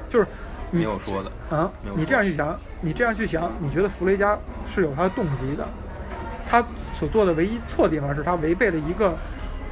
[0.08, 0.26] 就是
[0.74, 5.64] 没你有说的，啊你这样去想，你这样去想，你觉得弗雷加是有他的动机的，
[6.50, 6.62] 他
[6.92, 9.14] 所做的唯一错的地方是他违背了一个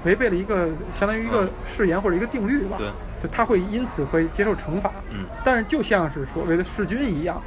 [0.04, 1.50] 违背了一个相当于一个嗯。
[1.74, 2.88] 誓言或者一个定律吧，对，
[3.22, 5.24] 就他会因此会接受惩罚，嗯。
[5.44, 7.40] 但是就像是所谓的弑君一样，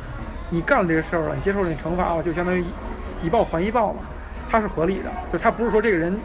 [0.49, 2.63] 你干了这个事儿了，你接受了你惩罚了，就相当于
[3.23, 3.99] 以报还一报嘛，
[4.49, 6.17] 他是合理的，就他不是说这个人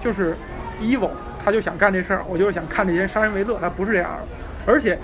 [0.00, 0.36] 就是
[0.80, 1.10] evil，
[1.44, 4.98] 他就想干这事儿，我就是想看这些人杀人为乐，他不是这样的，而且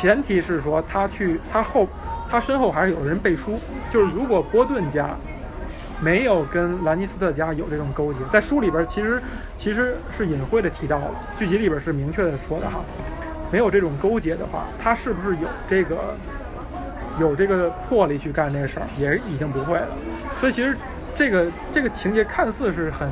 [0.00, 1.88] 前提是说他去他后
[2.30, 3.58] 他身后还是有人背书，
[3.90, 5.10] 就是如果波顿家
[6.00, 9.20] 没有跟兰尼斯特家有这种勾结，在书里边其实
[9.58, 12.78] 其实是隐晦的提到了，剧集里边是明确的说的哈，
[13.50, 16.14] 没有这种勾结的话，他是不是有这个
[17.18, 19.88] 有这个魄力去干这个事儿，也已经不会了。
[20.38, 20.76] 所以其实
[21.16, 23.10] 这个这个情节看似是很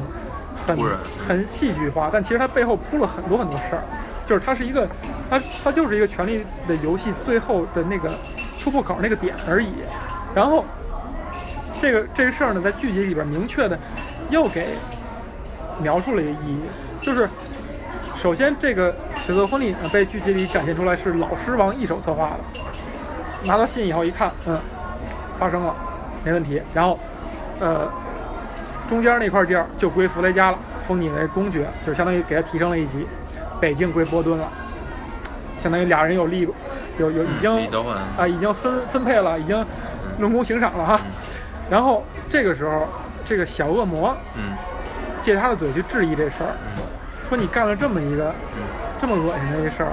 [0.55, 0.79] 很
[1.27, 3.83] 很戏剧化，但其实它背后铺了很多很多事儿，
[4.27, 4.89] 就是它是一个
[5.31, 8.11] 它它就是一个权力的游戏最后的那个
[8.61, 9.69] 突破口那个点而已。
[10.35, 10.65] 然后
[11.81, 13.79] 这个这个事儿呢，在剧集里边明确的
[14.31, 14.75] 又给
[15.81, 16.61] 描述了一个意义，
[17.01, 17.29] 就是
[18.15, 22.61] 首先这个血色婚礼呢被剧集里展现出来是老狮王一手策划的，
[23.47, 24.59] 拿到信以后一看，嗯，
[25.39, 25.75] 发生了，
[26.25, 26.61] 没问题。
[26.75, 26.99] 然后，
[27.61, 27.91] 呃，
[28.89, 33.07] 中间那块地儿就归弗雷加了，封你为公爵，就相当于给他提升了一级。
[33.61, 34.49] 北境归波顿了，
[35.59, 36.49] 相当于俩人有利，
[36.99, 37.51] 有有已经
[38.17, 39.65] 啊、已经分分配了，已经
[40.19, 41.01] 论功行赏了哈。
[41.71, 42.87] 然后这个时候，
[43.25, 44.55] 这个小恶魔嗯。
[45.23, 46.83] 借他的嘴去质疑这事儿，嗯。
[47.29, 48.63] 说你干了这么一个嗯。
[48.99, 49.93] 这么恶心的一事儿，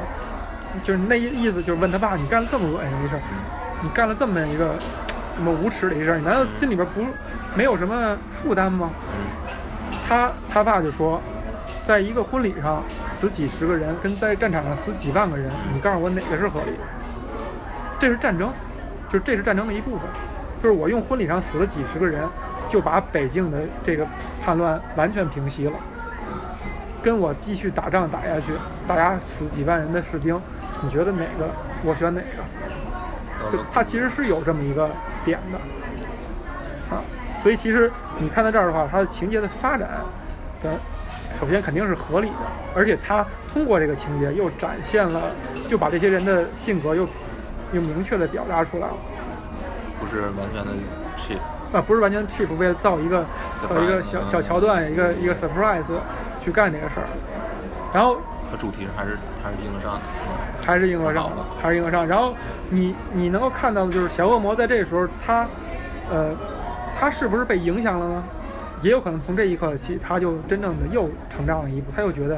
[0.83, 3.21] 就是那意思就是问他爸，你干了这么恶心的一事儿，
[3.81, 4.75] 你干了这么一个
[5.35, 7.03] 这么无耻的一事儿，你难道心里边不
[7.55, 8.91] 没有什么负担吗？
[8.93, 9.53] 嗯。
[10.07, 11.19] 他他爸就说，
[11.87, 12.83] 在一个婚礼上
[13.23, 16.83] 死几十个人，跟在战场上死几万个人，你告诉我哪个是合理的？
[17.97, 18.51] 这是战争，
[19.07, 20.01] 就是这是战争的一部分，
[20.61, 22.21] 就是我用婚礼上死了几十个人，
[22.67, 24.05] 就把北境的这个
[24.43, 25.73] 叛乱完全平息了。
[27.01, 28.51] 跟我继续打仗打下去，
[28.85, 30.37] 大家死几万人的士兵，
[30.81, 31.49] 你觉得哪个？
[31.81, 33.49] 我选哪个？
[33.49, 34.89] 就他其实是有这么一个
[35.23, 36.99] 点的，啊，
[37.41, 39.87] 所以其实你看到这儿的话，它的情节的发展
[40.61, 40.71] 的，
[41.39, 42.35] 首先肯定是合理的，
[42.75, 45.21] 而且他通过这个情节又展现了，
[45.67, 47.07] 就把这些人的性格又
[47.73, 48.93] 又明确的表达出来了，
[49.99, 50.71] 不是完全的
[51.17, 53.25] cheap，啊，不是完全 cheap 为了造一个
[53.67, 55.83] 造一个小嗯小桥段，一个一个 surprise
[56.41, 57.07] 去干这个事儿。
[57.93, 58.17] 然后
[58.51, 60.01] 它主题还是还是应得上的，
[60.65, 62.07] 还是应得上的，还是应得上。
[62.07, 62.33] 然后
[62.69, 65.47] 你你能够看到的就是小恶魔在这个时候，他
[66.09, 66.31] 呃，
[66.99, 68.23] 他是不是被影响了呢？
[68.83, 72.37] 也有可能从这一刻起，他就真正的又成长了一步，他又觉得，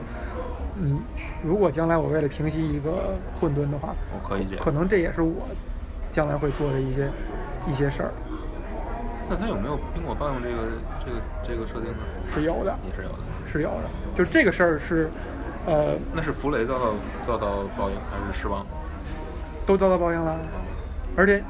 [0.80, 1.00] 嗯，
[1.44, 4.64] 如果将来我为了平息一个混沌的话，我可以这样。
[4.64, 5.48] 可能这也是我
[6.12, 7.10] 将来会做的一些
[7.68, 8.12] 一些事儿，
[9.28, 10.56] 那他有没有因果报应这个
[11.04, 11.18] 这个
[11.48, 11.98] 这个设定呢？
[12.34, 13.18] 是有的，也是有的。
[13.52, 13.90] 是有的。
[14.16, 15.10] 就是这个事儿是，
[15.66, 16.94] 呃，那是弗雷遭到
[17.24, 18.66] 遭到报应还是失望？
[19.66, 20.38] 都遭到报应了，
[21.16, 21.42] 而且，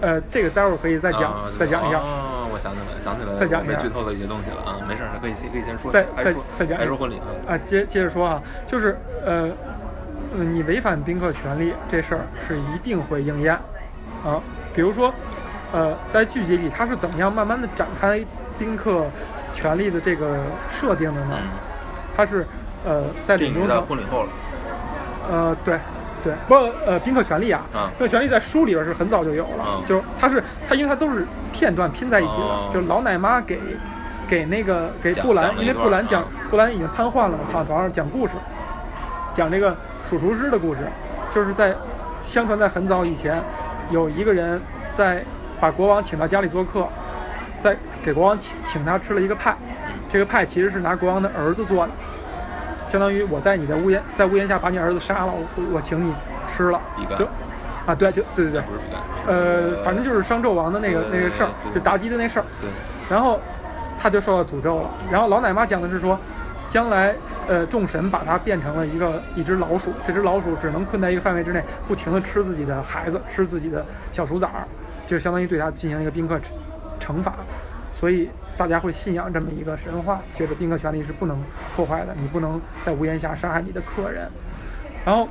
[0.00, 1.98] 呃，这个待会儿可以再讲，啊再讲一下。
[1.98, 7.52] 哦，我想起来，想起来了，再讲一下我被剧透了一些东西了啊，没事儿，可以可以先说，再再再讲一说婚礼啊。
[7.52, 9.50] 啊，接接着说啊，就是呃，
[10.36, 13.54] 嗯，你违反宾客权利这事儿是一定会应验
[14.24, 14.40] 啊。
[14.74, 15.12] 比如说，
[15.72, 18.24] 呃，在剧集里他是怎么样慢慢的展开
[18.58, 19.04] 宾客
[19.52, 20.38] 权利的这个
[20.72, 21.36] 设定的呢？
[21.36, 21.48] 嗯，
[22.16, 22.46] 他是
[22.86, 24.28] 呃在领中城，婚礼后了，
[25.30, 25.78] 呃，对。
[26.22, 26.54] 对，不，
[26.86, 33.58] 呃，宾客权利啊，啊宾客权利在书里边是很早就有了，嗯就是它是它，因为它都是片段拼在一起的，哦就老奶妈给
[34.28, 38.34] 给那个给布兰，因为布兰讲啊布兰已经瘫痪了嘛，躺床上讲故事，
[39.34, 39.76] 讲这个
[40.08, 40.80] 数厨师的故事，
[41.34, 41.74] 就是在
[42.22, 43.42] 相传在很早以前，
[43.90, 44.60] 有一个人
[44.96, 45.24] 在
[45.60, 46.86] 把国王请到家里做客，
[47.62, 49.56] 在给国王请请他吃了一个派，
[50.12, 51.92] 这个派其实是拿国王的儿子做的，
[52.90, 56.12] 相当于我在你的屋檐在屋檐下把你儿子杀了，我我请你
[56.48, 56.80] 吃了，
[57.16, 57.24] 就
[57.86, 58.62] 啊对就对对对，
[59.28, 62.44] 呃，反正就是商纣王的那个那个事儿，就妲己的那事儿。
[62.60, 62.68] 对，
[63.08, 63.38] 然后
[64.00, 64.90] 他就受到诅咒了。
[65.08, 66.18] 然后老奶妈讲的是说，
[66.68, 67.14] 将来
[67.46, 74.66] 呃众神把他变成了一个一只老鼠，这只老鼠只能困在一个范围之内，不停的吃自己的孩子，吃自己的小鼠崽儿，
[75.06, 76.42] 就相当于对他进行一个宾客惩
[77.00, 77.34] 惩罚。
[77.92, 78.28] 所以
[78.60, 81.42] 大家会信仰这么一个神话，觉得宾客权利是不能
[81.74, 84.30] 破坏的，你不能在屋檐下杀害你的客人。
[85.02, 85.26] 然后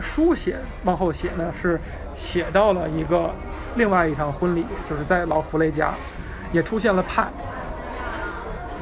[0.00, 1.78] 书写往后写呢，是
[2.14, 3.30] 写到了一个
[3.76, 5.92] 另外一场婚礼，就是在老弗雷家，
[6.50, 7.28] 也出现了派，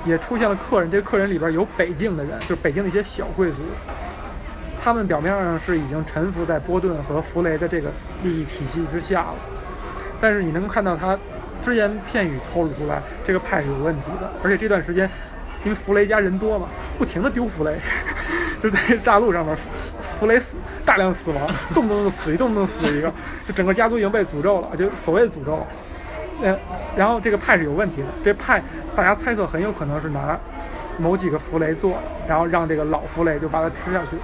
[0.04, 0.88] 也出现了客人。
[0.88, 3.56] 这个客人里边有北境的人，就是北京的一些小贵族，
[4.80, 7.90] 他们表面上是已经臣服在波顿和弗雷的这个
[8.22, 9.34] 利益体系之下了，
[10.20, 11.18] 但是你能看到他
[11.64, 14.30] 只言片语透露出来，这个派是有问题的。
[14.42, 15.08] 而且这段时间，
[15.64, 17.78] 因为弗雷家人多嘛，不停的丢弗雷，
[18.62, 19.56] 就在大陆上面，
[20.02, 23.12] 弗雷死大量死亡，动不动就死一，动不动死一个，
[23.46, 25.66] 就整个家族已经被诅咒了，就所谓的诅咒。
[26.40, 26.56] 呃，
[26.96, 28.62] 然后这个派是有问题的，这派
[28.94, 30.38] 大家猜测很有可能是拿
[30.96, 31.98] 某几个弗雷做的，
[32.28, 34.16] 然后让这个老弗雷就把它吃下去，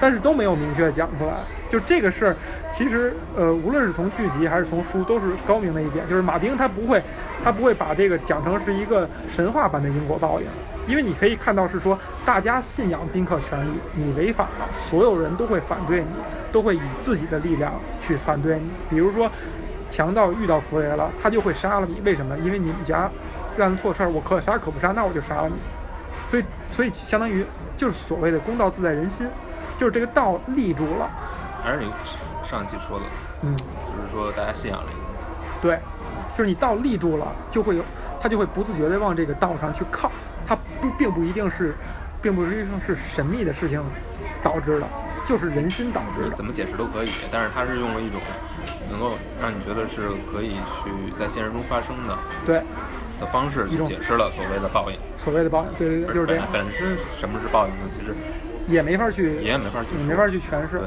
[0.00, 1.34] 但是都没有明确讲出来。
[1.68, 2.36] 就这个事儿，
[2.72, 7.02] 其实呃，无论是从剧集还是从书，都是高明的一点，就是马丁他不会，
[7.44, 10.46] 他不会把这个讲成是一个神话般的因果报应，
[10.88, 16.06] 因为你可以看到是说大家信仰宾客权利，你违反了，所有人都会反对你，
[16.50, 19.30] 都会以自己的力量去反对你，比如说。
[19.92, 22.00] 强盗遇到弗雷了，他就会杀了你。
[22.04, 22.38] 为什么？
[22.38, 23.10] 因为你们家
[23.56, 25.56] 干了错事儿，我可杀可不杀，那我就杀了你。
[26.30, 27.44] 所以，所以相当于
[27.76, 29.26] 就是所谓的公道自在人心，
[29.80, 31.08] 就是这个道立住了。
[31.64, 31.90] 还是你
[32.46, 33.04] 上一期说的，
[33.40, 35.78] 嗯，就是说大家信仰这个东西，对，
[36.36, 37.82] 就是你道立住了，就会有
[38.20, 40.12] 他就会不自觉地往这个道上去靠。
[40.46, 41.74] 他不并不一定是，
[42.20, 43.82] 并不一定是神秘的事情
[44.42, 44.86] 导致的，
[45.24, 46.28] 就是人心导致的。
[46.28, 48.20] 你怎么解释都可以，但是它是用了一种
[48.90, 52.58] 能够让你觉得是可以去在现实中发生的对，
[53.18, 54.98] 的方式去解释了所谓的报应。
[55.16, 57.88] 所谓的报应，对对对，就是这样，本本身什么是报应呢？
[57.90, 58.14] 其实
[58.68, 60.80] 也没法去也没法去说你没法去诠释。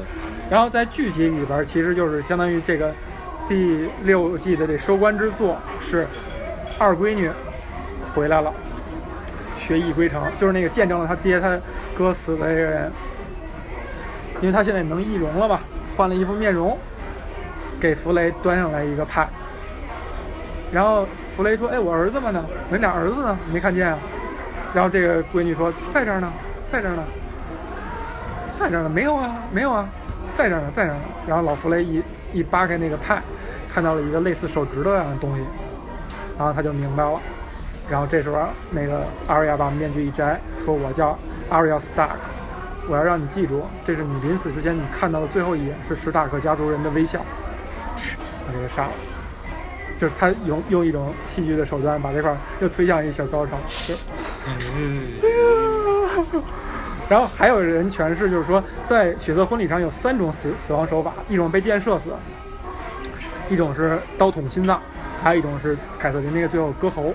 [0.50, 2.92] 然后在剧集里边，其实就是相当于这个
[3.48, 6.06] 第六季的这收官之作是
[6.78, 7.30] 二闺女
[8.14, 8.52] 回来了，
[9.58, 11.58] 学艺归城，就是那个见证了他爹他
[11.96, 12.92] 哥死的这个人，
[14.40, 15.60] 因为他现在能易容了嘛，
[15.96, 16.78] 换了一副面容，
[17.80, 19.28] 给弗雷端上来一个派。
[20.72, 21.06] 然后
[21.36, 22.44] 弗雷说：“哎，我儿子们呢？
[22.70, 23.38] 我俩儿子呢？
[23.52, 23.98] 没看见啊？”
[24.74, 26.32] 然后这个闺女说：“在这儿呢，
[26.70, 27.02] 在这儿呢。”
[28.58, 29.86] 在这儿呢，没有啊，没有啊，
[30.36, 31.00] 在这儿呢，在这儿呢。
[31.26, 32.02] 然后老弗雷一
[32.32, 33.20] 一扒开那个派，
[33.72, 35.42] 看到了一个类似手指头样的东西，
[36.38, 37.20] 然后他就明白了。
[37.90, 38.38] 然后这时候
[38.70, 41.18] 那个阿瑞亚把面具一摘，说：“我叫
[41.50, 42.14] 阿瑞亚·斯塔克，
[42.88, 47.18] 我要让你记住，这是你临死之前你看到的最后一眼，是史塔克家族人的微笑。”
[48.46, 48.90] 把这个杀了。
[49.96, 53.52] 就是他用用一种戏剧的手段把这块儿又推向一小高潮，
[53.86, 53.94] 就
[57.08, 62.10] 然后还有人诠释，就是说，在血色婚礼上有三种死死亡手法，一种被箭射死，
[63.50, 64.80] 一种是刀捅心脏，
[65.22, 67.12] 还有一种是凯瑟琳那个最后割喉。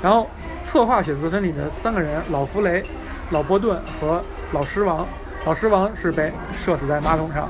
[0.00, 0.28] 然后
[0.64, 2.82] 策划血色婚礼的三个人，老弗雷、
[3.30, 4.22] 老波顿和
[4.52, 5.06] 老狮王，
[5.44, 6.32] 老狮王是被
[6.64, 7.48] 射死在马桶上，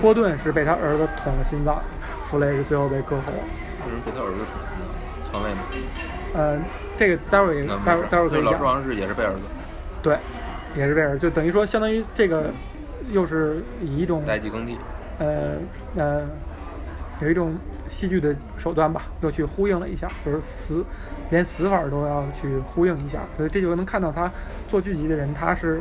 [0.00, 1.80] 波顿是被他儿子捅了心脏，
[2.28, 3.32] 弗雷是最后被割喉。
[3.84, 5.32] 为什么被他儿子捅了心脏？
[5.32, 5.60] 篡位吗？
[6.34, 6.58] 呃，
[6.96, 8.64] 这个待会儿待会儿待会儿可以讲老狮。
[8.64, 9.40] 王是也是被儿子
[10.02, 10.16] 对，
[10.76, 12.50] 也是这样，就等于说相当于这个
[13.10, 14.76] 又是以一种代际更替。
[15.18, 15.56] 呃
[15.96, 16.26] 呃
[17.20, 17.54] 有一种
[17.88, 20.84] 戏剧的手段吧，又去呼应了一下，就是死
[21.30, 24.30] 连死法都要去呼应一下，所以这就能看到他
[24.66, 25.80] 做剧集的人他是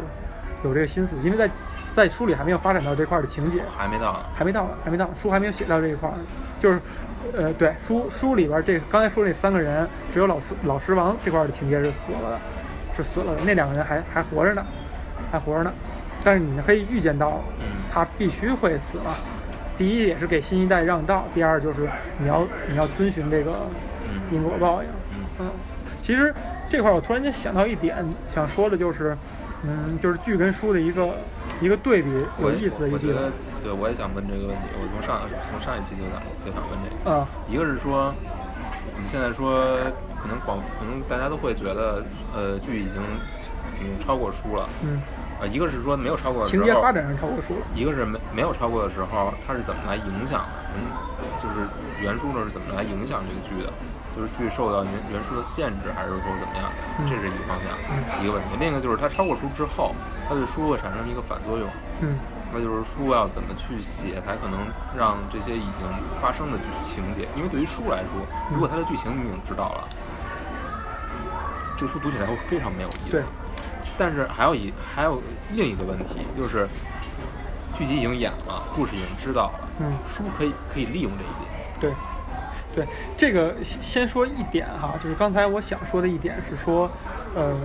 [0.63, 1.49] 有这个心思，因为在
[1.95, 4.19] 在书里还没有发展到这块儿的情节，还没到呢。
[4.35, 6.13] 还没到呢，还没到，书还没有写到这一块儿，
[6.59, 6.79] 就是，
[7.33, 12.39] 呃，对，书书里边儿这刚才说那三个人，只有老四老狮王这块儿的情节是死了的，
[12.95, 14.63] 是死了的，那两个人还还活着呢，
[15.32, 15.74] 还活着呢，
[16.24, 19.15] 但是你可以预见到，嗯他必须会死了。
[19.78, 23.51] 第一也是给新一代让道，第二就是你要你要遵循这个
[24.07, 24.89] 嗯因果报应。
[24.89, 25.51] 嗯嗯，
[26.03, 26.34] 其实
[26.69, 27.97] 这块儿我突然间想到一点，
[28.34, 29.17] 想说的就是，
[29.63, 31.09] 嗯，就是剧跟书的一个
[31.59, 32.09] 一个对比，
[32.39, 33.32] 有意思的一地方我觉得。，
[33.63, 34.63] 对我也想问这个问题。
[34.74, 37.11] 我从上从上一期就想就想问这个。
[37.11, 38.13] 啊，一个是说，
[38.93, 39.78] 我们现在说，
[40.22, 42.03] 可能广，可能大家都会觉得，
[42.34, 43.01] 呃，剧已经
[43.82, 44.69] 已经超过书了。
[44.84, 45.01] 嗯，
[45.41, 47.65] 呃，一个是说没有超过的时候，情节发展上超过书了。
[47.73, 50.77] 一个是没没有超过的时候，它是怎么来影响的？
[50.77, 50.86] 嗯，
[51.41, 51.67] 就是
[51.99, 53.73] 原书呢是怎么来影响这个剧的？
[54.13, 56.69] 就是剧受到原原书的限制，还是说怎么样？
[56.99, 58.49] 嗯这是一个方向，嗯一个问题。
[58.59, 59.95] 另一个就是它超过书之后，
[60.27, 61.67] 它对书会产生一个反作用。
[62.01, 62.19] 嗯
[62.53, 64.59] 那就是书要怎么去写，才可能
[64.97, 65.88] 让这些已经
[66.19, 69.88] 发生的剧情节，因为对于书来说，如果它的剧情你已经知道了，
[71.77, 73.27] 这个书读起来会非常没有意对思。
[73.97, 75.21] 但是还有一还有
[75.53, 76.67] 另一个问题，就是
[77.77, 81.93] 剧集已经演了，故事已经知道了，嗯，书可以可以利用这一点。
[82.73, 82.87] 对，对，
[83.17, 86.89] 这个先先说一点哈，就是刚才我想说的一点是说，
[87.35, 87.55] 呃，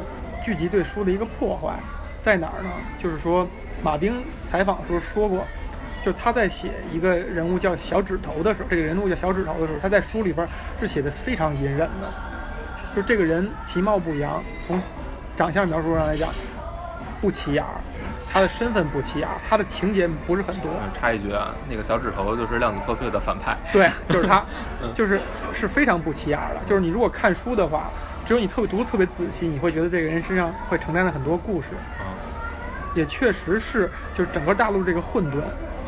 [0.45, 1.79] 剧集对书的一个破坏
[2.23, 2.71] 在哪儿呢？
[3.03, 3.47] 就是说，
[3.83, 5.45] 马丁采访的时候说过，
[6.05, 10.47] 就是他在写一个人物叫小指头的时候，这个人物叫小指头的时候，他在书里边
[10.81, 12.13] 是写的非常隐忍的，
[12.95, 14.81] 就这个人其貌不扬，从
[15.37, 16.31] 长相描述上来讲
[17.21, 17.81] 不起眼儿，
[18.33, 20.71] 他的身份不起眼儿，他的情节不是很多。
[20.73, 23.57] 嗯插一句啊，那个小指头就是量子破碎的反派。
[23.73, 24.43] 对， 就是他
[24.83, 25.21] 嗯，就是
[25.53, 26.61] 是非常不起眼儿的。
[26.67, 27.91] 就是你如果看书的话，
[28.27, 31.69] 只有你特别读的特别仔细，你会觉得这个人身上会承担了很多故事。
[32.01, 32.07] 嗯
[32.95, 35.43] 也确实是，就是整个大陆这个混沌，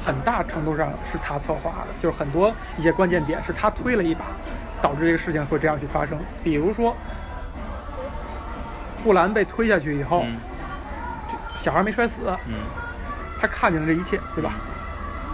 [0.05, 4.26] 很大程度上是他策划的，就是很多一些关键点是他推了一把，
[4.82, 6.18] 导致这个事情会这样去发生。
[6.44, 6.94] 比如说，
[9.03, 10.36] 布兰被推下去以后，嗯
[11.28, 12.14] 这小孩没摔死，
[12.46, 12.55] 嗯
[13.40, 14.53] 他看见了这一切，对吧？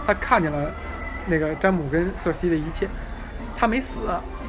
[0.05, 0.69] 他看见了
[1.27, 2.87] 那个詹姆跟瑟西的一切，
[3.57, 3.99] 他没死，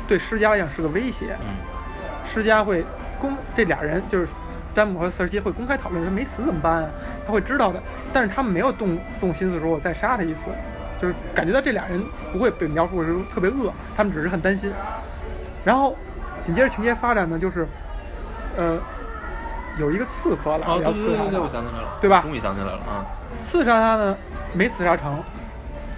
[0.07, 1.37] 对施加来讲是个威胁。
[1.41, 1.57] 嗯
[2.29, 2.85] 施加会
[3.19, 4.29] 公这俩人就是
[4.75, 6.91] 詹姆和瑟西会公开讨论，他没死怎么办啊？
[7.27, 7.81] 他会知道的，
[8.13, 10.51] 但是他们没有动动心思说我再杀他一次，
[11.01, 14.71] 就是感觉到这俩人不会被描述的特别恶，他们只是很担心。
[15.65, 15.97] 然后
[16.45, 17.67] 紧接着情节发展呢，就是
[18.57, 18.79] 呃
[19.79, 23.05] 有一个刺客来哦，要刺杀对对对对，我他，想起来了，对吧终于想起来了啊。
[23.39, 24.17] 刺杀他呢
[24.53, 25.23] 没刺杀成，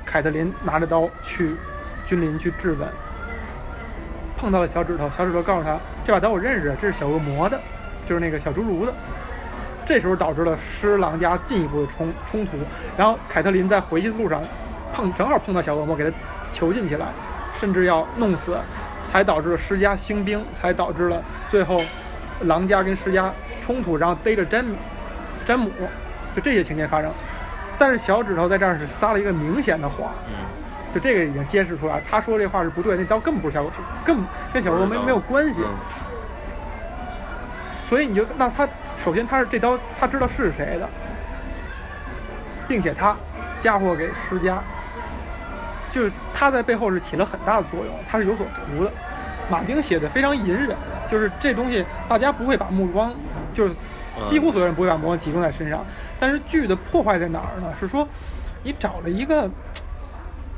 [0.04, 1.54] 凯特琳拿着刀去
[2.04, 2.88] 君临去质问，
[4.36, 7.60] 碰到了小指头，小指头告诉他这把刀我认识，这是小恶魔的，
[8.04, 8.92] 就是那个小侏儒的。
[9.86, 12.58] 这时候导致了施琅家进一步的冲冲突，
[12.96, 14.42] 然后凯特琳在回去的路上
[14.92, 16.14] 碰正好碰到小恶魔，给他
[16.52, 17.06] 囚禁起来，
[17.58, 18.58] 甚至要弄死，
[19.10, 21.80] 才导致了施家兴兵，才导致了最后
[22.42, 23.32] 狼家跟施家
[23.68, 24.74] 冲突，然后逮着詹姆，
[25.46, 25.70] 詹姆，
[26.34, 27.12] 就这些情节发生。
[27.78, 30.34] 但是小指头在这儿是撒了一个明显的谎，嗯
[30.94, 33.70] 就这个已经揭示出来，他说这话是不对，那刀根本不是小狗，
[34.06, 35.60] 根本跟小恶魔没没有关系。
[35.60, 35.68] 嗯
[37.86, 38.66] 所以你就那他
[39.02, 40.88] 首先他是这刀他知道是谁的，
[42.66, 43.14] 并且他
[43.60, 44.58] 嫁祸给施家，
[45.92, 48.90] 就是他在背后是起了很大的作用，他是有所图的。
[49.50, 50.76] 马丁写的非常隐忍，
[51.10, 53.10] 就是这东西大家不会把目光，
[53.58, 53.74] 就是
[54.24, 55.84] 几乎所有人不会把目光集中在身上。
[56.20, 57.74] 但是剧的破坏在哪儿呢？
[57.78, 58.06] 是说
[58.62, 59.50] 你找了一个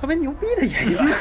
[0.00, 1.14] 特别牛逼的演员，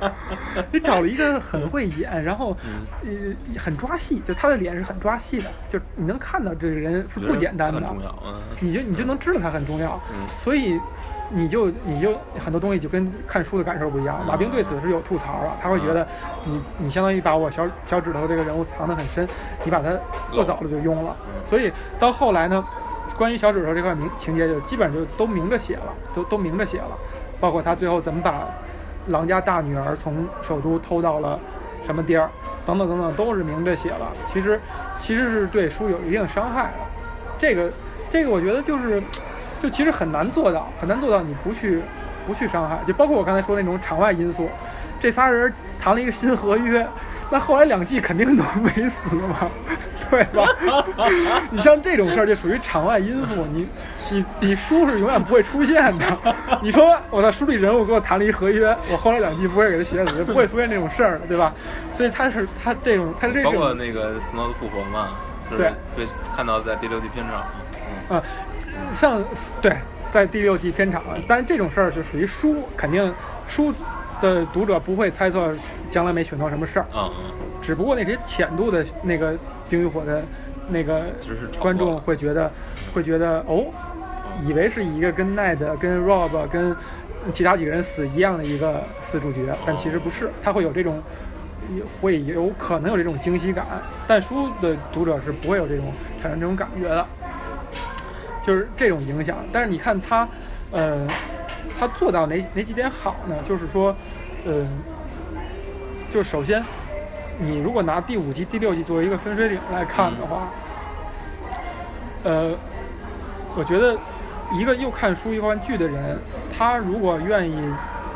[0.70, 2.56] 你找了一个很会演，然后
[3.02, 3.10] 呃
[3.58, 10.80] 很抓戏，就他的脸是很抓戏的，就你能看到这个人是不简单的很，重要，嗯你就你就能知道他很重要，嗯所以
[11.30, 14.16] 你就你就很多东西就跟看书的感受不一样。
[14.20, 16.06] 嗯马兵对此是有吐槽的，他会觉得
[16.44, 19.26] 你你相当于把我小小指头这个人物藏得很深，
[19.64, 19.90] 你把他
[20.30, 22.64] 过早了就用了，嗯所以到后来呢，
[23.18, 26.96] 关于小指头这块明情节就基本上就都明着写了，都都明着写了，
[27.44, 28.40] 包括他最后怎么把
[29.08, 31.38] 狼家大女儿从首都偷到了
[31.84, 32.30] 什么地儿，
[32.64, 34.10] 等等等等，都是明着写了。
[34.32, 34.58] 其实
[34.98, 36.72] 其实是对书有一定伤害的。
[37.38, 37.70] 这个
[38.10, 39.02] 这个我觉得就是
[39.62, 41.82] 就其实很难做到，很难做到你不去
[42.26, 44.48] 不去伤害，就包括我刚才说那种场外因素，
[44.98, 46.86] 这仨人谈了一个新合约，
[47.30, 49.50] 那后来两季肯定都没死嘛，
[50.08, 50.46] 对吧？
[51.52, 53.68] 你像这种事儿就属于场外因素，你
[54.10, 56.18] 你你书是永远不会出现的。
[56.62, 61.52] 你说我在书里人物给我谈了一合约，我后来两季不会给他写死，不会出现这种事儿的，对吧？
[61.96, 65.10] 所以他是他这种他是这种，包括那个斯诺的复活嘛，
[65.50, 67.44] 对，被看到在第六季片场，
[68.10, 68.22] 嗯，
[68.94, 69.22] 像
[69.60, 69.76] 对，
[70.12, 73.12] 在第六季片场，但是这种事儿就属于书，肯定
[73.48, 73.72] 书
[74.20, 75.54] 的读者不会猜测
[75.90, 79.34] 将来没选到什么事儿，嗯嗯，只不过那些浅度的那个
[79.68, 80.22] 冰与火的
[80.68, 81.02] 那个
[81.58, 82.50] 观众会觉得
[82.94, 83.66] 会觉得哦。
[84.42, 86.74] 以为是一个跟奈德、跟 Rob、跟
[87.32, 91.02] 其他几个人死一样的一个死主角，但其实不是，他会有这种，
[92.00, 93.64] 会有可能有这种惊喜感，
[94.06, 95.86] 但书的读者是不会有这种
[96.20, 97.06] 产生这种感觉的，
[98.46, 99.38] 就是这种影响。
[99.50, 100.28] 但是你看他，
[100.70, 101.06] 呃，
[101.80, 103.34] 他做到哪哪几点好呢？
[103.48, 103.96] 就是说，
[104.44, 104.66] 呃，
[106.12, 106.62] 就首先，
[107.38, 110.50] 你如果拿第五季、第六季作为一个分水岭来看的话，
[112.24, 112.52] 呃，
[113.56, 113.96] 我觉得。
[114.56, 116.18] 一个又看书又看剧的人，
[116.56, 117.58] 他如果愿意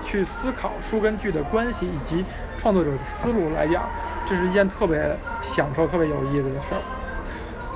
[0.04, 2.24] 去思考书跟剧的关系以及
[2.60, 3.82] 创作者的思路来讲，
[4.28, 6.80] 这是一件特别享受、特别有意思的事儿。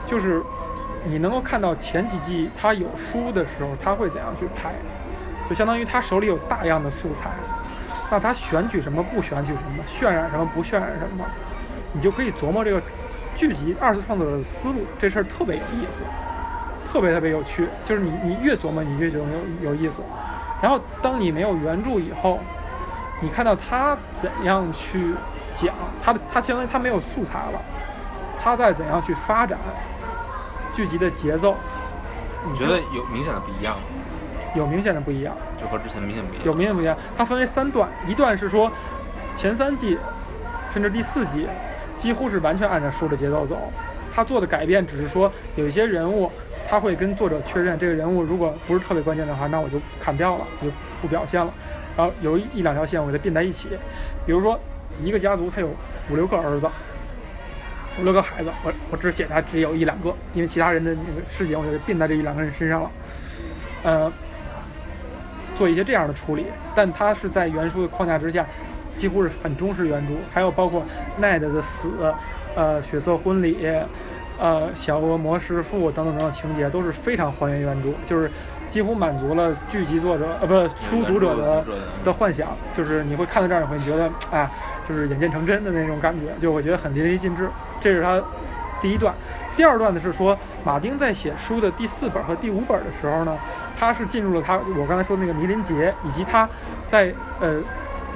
[0.06, 0.40] 就是
[1.04, 4.72] 你能够看到前几季他有书的时候，他会怎样去拍，
[5.48, 7.30] 就相当于他手里有大量的素材，
[8.10, 11.24] 那他选取什么不选取什么，渲染什么不渲染什么，
[11.92, 12.80] 你就可以琢磨这个
[13.34, 16.02] 剧集二次创作者的思路，这事儿特别有意思。
[16.92, 19.24] 特别特别有趣，就是你你越琢磨，你越觉得
[19.62, 20.02] 有有意思。
[20.60, 22.38] 然后当你没有原著以后，
[23.22, 25.14] 你看到他怎样去
[25.54, 25.74] 讲，
[26.04, 27.58] 他的他相当于他没有素材了，
[28.42, 29.58] 他在怎样去发展
[30.74, 31.56] 剧集的节奏？
[32.46, 33.82] 你觉得有明显的不一样吗？
[34.54, 36.44] 有明显的不一样，就和之前明显不一样。
[36.44, 38.70] 有明显不一样，它分为三段，一段是说
[39.38, 39.98] 前三季
[40.74, 41.46] 甚至第四季
[41.98, 43.56] 几乎是完全按照书的节奏走，
[44.14, 46.30] 他做的改变只是说有一些人物。
[46.72, 50.68] 他会跟作者确认这个人物如果不是特别关键的话，那我就砍掉了，就
[51.02, 51.52] 不表现了。
[51.98, 53.68] 然后有一两条线我给它并在一起，
[54.24, 54.58] 比如说
[55.04, 55.68] 一个家族他有
[56.08, 56.66] 五六个儿子，
[58.00, 62.90] 五六个孩子，我我只写他只有一两个，因为其他人的那个事情我就并在这一两个人身上了。
[63.82, 64.10] 呃，
[65.54, 68.46] 做一些这样的处理，但他是在原书的框架之下，
[68.96, 70.14] 几乎是很忠实原著。
[70.32, 70.82] 还有包括
[71.18, 71.90] 奈德的死，
[72.56, 73.58] 呃，血色婚礼。
[74.38, 78.30] 呃，小恶魔师傅等等等等情节都是非常还原原著，就是
[78.70, 80.54] 几乎满足了剧集作者呃不
[80.90, 81.64] 书读者的
[82.04, 84.48] 的幻想，就是你会看到这儿，你会觉得哎，
[84.88, 87.48] 就是眼见成真的那种感觉，就会觉得很淋漓尽致。
[87.80, 88.20] 这是他
[88.80, 89.14] 第一段，
[89.56, 93.36] 第二段呢是说马丁在写书的第四本和第五本的时候呢，
[93.78, 96.48] 他是进入了他我刚才说的那个迷林节，以及他
[96.88, 97.62] 在呃。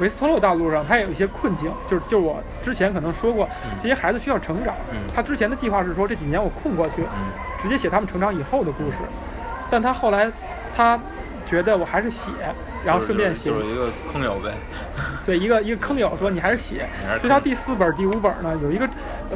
[0.00, 3.48] 维斯特洛大陆上，他也有一些困境，就是就我之前可能说过，
[3.82, 4.74] 这些孩子需要成长。
[5.14, 7.04] 他之前的计划是说这几年我空过去，
[7.62, 8.96] 直接写他们成长以后的故事。
[9.70, 10.30] 但他后来，
[10.76, 10.98] 他
[11.48, 12.30] 觉得我还是写，
[12.84, 13.50] 然后顺便写。
[13.50, 14.52] 就是一个坑友呗。
[15.24, 16.86] 对，一个一个坑友说你还是写。
[17.18, 18.88] 所以他第四本、第五本呢，有一个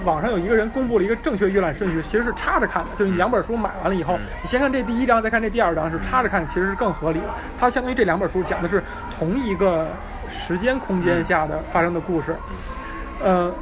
[0.04, 2.90] 网上有一个人公布了一个正确阅览顺序，其实是插着看的。
[2.98, 7.26] 就是你两本书买完了以后，你先看这第一章，再看这第二章，是插着看，其实是更合理的。
[7.58, 8.82] 它相当于这两本书讲的是
[9.18, 9.88] 同一个。
[10.30, 12.34] 时间空间下的发生的故事，
[13.22, 13.52] 呃，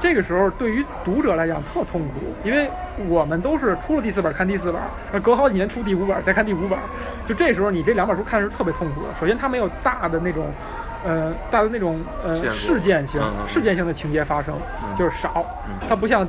[0.00, 2.68] 这个时候对于读者来讲特痛苦，因为
[3.08, 6.78] 我们都是出了第四本看第四本，隔好几年出第五本再看第五本，
[7.26, 9.08] 就这时候你这两本书看的是特别痛苦的。
[9.20, 10.46] 首先它没有大的那种，
[11.04, 14.54] 呃，大的那种呃事件性事件性的情节发生，
[14.98, 15.44] 就是少，
[15.88, 16.26] 它不像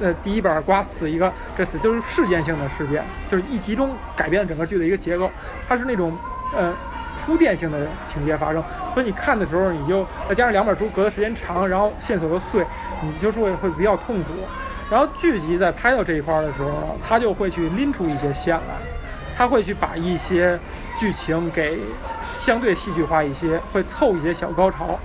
[0.00, 5.30] 呃第一本刮死一个这死就是事件性的事件，就是一集中改变了整个剧的一个结构，
[5.68, 6.12] 它是那种
[6.56, 6.72] 呃。
[7.30, 8.60] 铺垫性的情节发生，
[8.92, 12.66] 所以你看的时候，你就再加上两本书隔的时间长，然后线索又碎，
[13.04, 14.30] 你就是会会比较痛苦。
[14.90, 18.74] 然后剧集在拍到这一块的时候，他就会去拎出一些线来，
[19.38, 20.58] 他会去把一些
[20.98, 21.78] 剧情给
[22.44, 24.98] 相对戏剧化一些，会凑一些小高潮，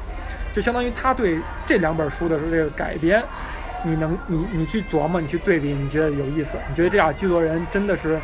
[0.51, 3.21] 就相当于他对这两本书的这个改编，
[3.84, 8.19] 你能你你去琢磨，你去对比，你觉得有意思，你觉得这俩剧作人真的是。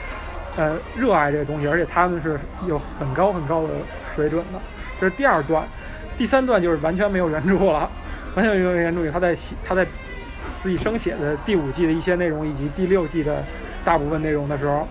[0.57, 3.69] 呃，热爱这个东西，而且他们是有很高很高的
[4.13, 4.59] 水准的。
[4.99, 5.65] 这是第二段，
[6.17, 7.89] 第三段就是完全没有原著了，
[8.35, 9.09] 完全没有原著。
[9.09, 9.87] 他在写他在
[10.59, 13.43] 自己生写的第五季的一些内容，以及第六季的
[13.85, 14.87] 大部分内容的时候，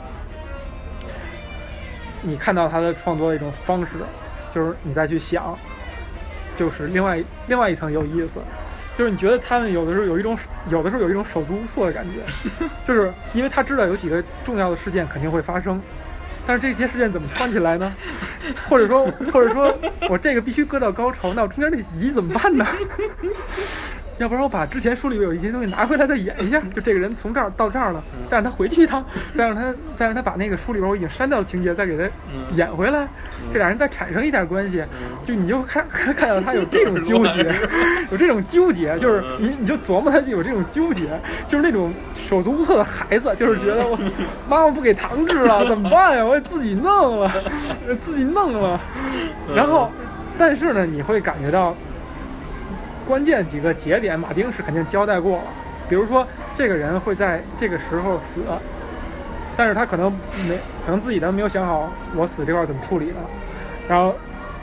[2.23, 3.99] 你看到他的创作的一种方式，
[4.51, 5.57] 就是你再去想，
[6.57, 8.41] 就是另外另外一层有意思。
[8.97, 10.37] 就是你觉得他们有的时候有一种
[10.71, 12.21] 有的时候有一种手足无措的感觉，
[12.85, 15.81] 就是因为他知道有几个重要的事件肯定会发生，
[16.47, 17.93] 但是这些事件怎么串起来呢？
[18.69, 19.75] 或者说或者说
[20.09, 22.67] 我这个必须搁到高潮，那我中间那几集怎么办呢？
[24.21, 29.03] 要不然我把之前书里边有一些东西拿回来再演一下，就这个人从这儿到这儿了，再让他回去一趟，
[29.35, 32.05] 再让他再让他把那个书里边我已经删掉的情节再给他
[32.55, 33.09] 演回来，
[33.51, 34.85] 这俩人再产生一点关系，
[35.25, 37.51] 就你就看看 看到他有这种纠结，
[38.11, 41.09] 有这种纠结，就是你你就琢磨他有这种纠结，
[41.49, 41.91] 就是那种
[42.29, 43.97] 手足无措的孩子，就是觉得我
[44.51, 46.23] 妈妈不给糖吃了怎么办呀？
[46.23, 47.33] 我得自己弄了，
[48.05, 48.79] 自己弄了，
[49.57, 49.91] 然后
[50.37, 51.75] 但是呢，你会感觉到。
[53.11, 55.45] 关键几个节点，马丁是肯定交代过了。
[55.89, 58.41] 比如说，这个人会在这个时候死，
[59.57, 60.13] 但是他可能
[60.49, 60.57] 没，
[60.87, 63.17] 可能自己都没有想好我死这块怎么处理的。
[63.89, 64.15] 然后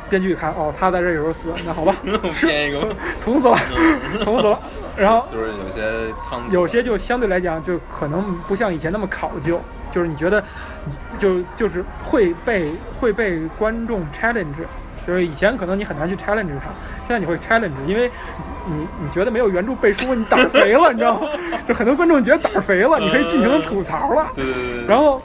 [0.09, 1.93] 编剧看，哦，他在这时候死，那好吧，
[2.41, 2.87] 编一个，
[3.21, 3.57] 捅死了，
[4.23, 4.57] 捅死了。
[4.95, 9.59] 然后就是有些仓，有些就相对来讲就可能不像以前那么考究，
[9.91, 10.41] 就是你觉得，
[11.19, 14.63] 就就是会被会被观众 challenge。
[15.05, 16.67] 就是以前可能你很难去 challenge 他，
[17.07, 18.11] 现在你会 challenge，因为
[18.65, 21.29] 你你觉得没有原著背书，你胆儿肥了，你知道吗？
[21.65, 24.29] 就很多观众觉得胆儿肥了，你可以尽情的吐槽了。
[24.35, 24.85] 对对对。
[24.85, 25.21] 然后，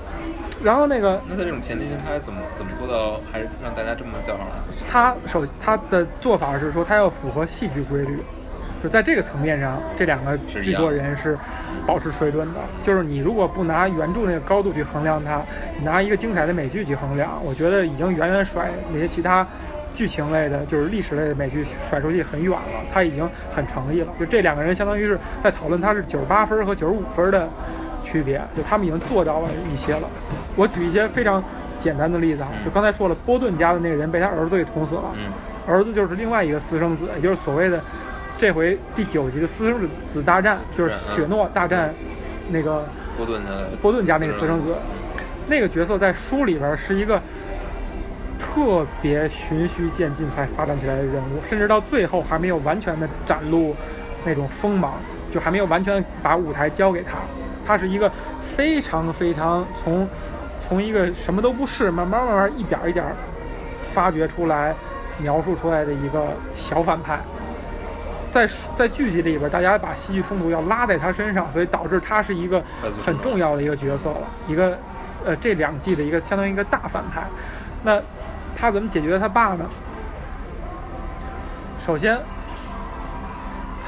[0.62, 4.54] 然后那个，那在这种前提下，他怎么怎么做到还是让大家这么叫上来？
[4.88, 8.20] 他首他的做法是说，他要符合戏剧规律，
[8.80, 11.36] 就在这个层面上，这两个制作人是
[11.84, 12.60] 保持水准的。
[12.84, 15.42] 就是你如果不拿原著那个高度去衡量它，
[15.82, 19.44] 拿一个精彩的美剧去衡量，我觉得已经远远甩那些其他。
[19.94, 24.12] 剧情类的，就是历史类的美剧甩出去很远了，他已经很诚意了。
[24.18, 27.48] 就这两个人，相当于是在讨论他是九十八分和九十五分的
[28.02, 30.08] 区别，就他们已经做到了一些了。
[30.56, 31.42] 我举一些非常
[31.78, 35.12] 简单的例子啊，就刚才说了，波顿家的那个人被他儿子给捅死了，
[35.66, 37.80] 儿子就是另外一个私生子，也就是所谓的
[38.38, 41.94] 这回第九集的私生子大战，就是雪诺大战
[42.50, 42.84] 那个
[43.16, 44.74] 波顿的波顿家那个私生子，
[45.48, 47.20] 那个角色在书里边是一个。
[48.54, 53.74] 特别循序渐进才发展起来的人物，甚至到最后还没有完全的展露
[54.26, 54.92] 那种锋芒，
[55.32, 57.12] 就还没有完全把舞台交给他。
[57.66, 58.12] 他是一个
[58.54, 60.06] 非常非常从
[60.60, 63.06] 从一个什么都不是，慢慢慢慢一点一点
[63.94, 64.74] 发掘出来、
[65.18, 66.22] 描述出来的一个
[66.54, 67.18] 小反派。
[68.32, 68.46] 在
[68.76, 72.62] 在剧集里边，大家把戏剧冲突要拉在他身上，所以导致他是一个
[73.02, 74.76] 很重要的一个角色了，一个
[75.24, 77.22] 呃这两季的一个相当于一个大反派。
[77.82, 77.98] 那。
[78.62, 79.64] 他怎么解决他爸呢？
[81.84, 82.16] 首先，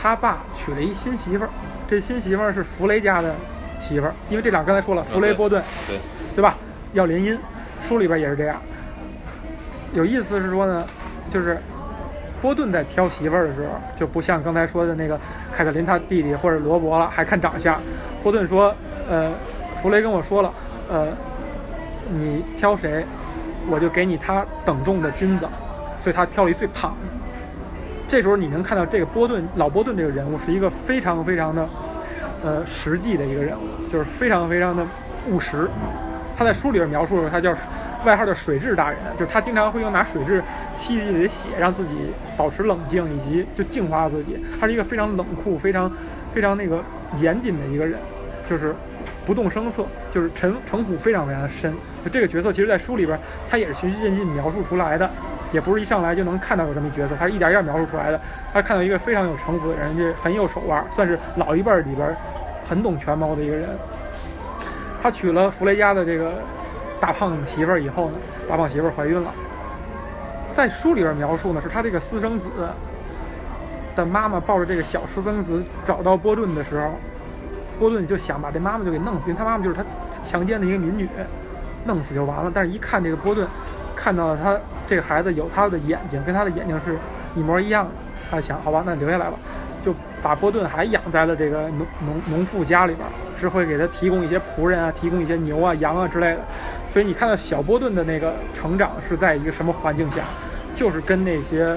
[0.03, 1.51] 他爸娶了一新媳妇儿，
[1.89, 3.33] 这新媳妇儿是弗雷家的
[3.81, 5.97] 媳妇儿，因为这俩刚才说了，弗雷波顿，对
[6.35, 6.57] 对吧？
[6.93, 7.39] 要联姻，
[7.87, 8.61] 书里边也是这样。
[9.93, 10.85] 有意思是说呢，
[11.31, 11.57] 就是
[12.43, 15.16] 波顿在挑媳妇儿的时候，就不像刚才说的那个
[15.57, 17.81] 凯特琳他弟弟或者罗伯了，还看长相。
[18.25, 18.75] 波顿说
[19.09, 19.31] ：“呃，
[19.81, 20.53] 弗雷跟我说了，
[20.91, 21.07] 呃，
[22.11, 23.07] 你挑谁？”
[23.69, 25.47] 我就给你他等重的金子，
[26.03, 27.09] 所以他挑了一最胖的。
[28.07, 31.69] 这时候你能看到这个波顿老波顿这个人物是一个非常非常的，
[32.45, 34.87] 呃，实际的一个人物，就是非常非常的
[35.31, 35.69] 务实。
[36.37, 37.55] 他在书里边描述说他叫
[38.05, 40.43] 外号叫水蛭大人，就是他经常会用拿水蛭
[40.79, 44.39] 吸自己的血，让自己保持冷静，以及就净化自己。
[44.61, 45.91] 他是一个非常冷酷、非常
[46.35, 46.83] 非常那个
[47.21, 47.99] 严谨的一个人，
[48.49, 48.75] 就是。
[49.27, 51.72] 不动声色，就是城城府非常非常的深。
[52.05, 53.18] 就这个角色，其实，在书里边，
[53.51, 55.09] 他也是循序渐进描述出来的，
[55.53, 58.20] 也不是一上来就能看到有这么一角色，他是一点一点描述出来的。
[58.53, 62.14] 他看到一个非常有城府的人，就很有手腕，算是老一辈里边
[62.68, 63.68] 很懂权谋的一个人。
[65.03, 66.35] 他娶了弗雷加的这个
[67.01, 68.18] 大胖媳妇儿以后呢，
[68.49, 69.31] 大胖媳妇儿怀孕了。
[70.53, 72.49] 在书里边描述呢，是他这个私生子
[73.97, 76.91] 的妈妈抱着这个小私生子找到波顿的时候。
[77.79, 79.85] 波顿就想把这妈妈就给弄死，因为他妈妈就是他
[80.27, 81.09] 强奸的一个民女，
[81.85, 82.51] 弄死就完了。
[82.53, 83.47] 但是，一看这个波顿，
[83.95, 86.97] 看到了他这个孩子有他的眼睛，跟他的眼睛是
[87.35, 87.91] 一模一样的，
[88.31, 89.35] 他想，好吧，那留下来吧，
[89.85, 93.07] 就把波顿还养在了这个农农农妇家里边，
[93.39, 96.41] 是会给他提供一些仆人啊，提供一些牛啊、羊啊之类的。
[96.91, 100.22] 所以你看到小波顿的那个成长是在一个什么环境下，
[100.77, 101.77] 就是跟那些。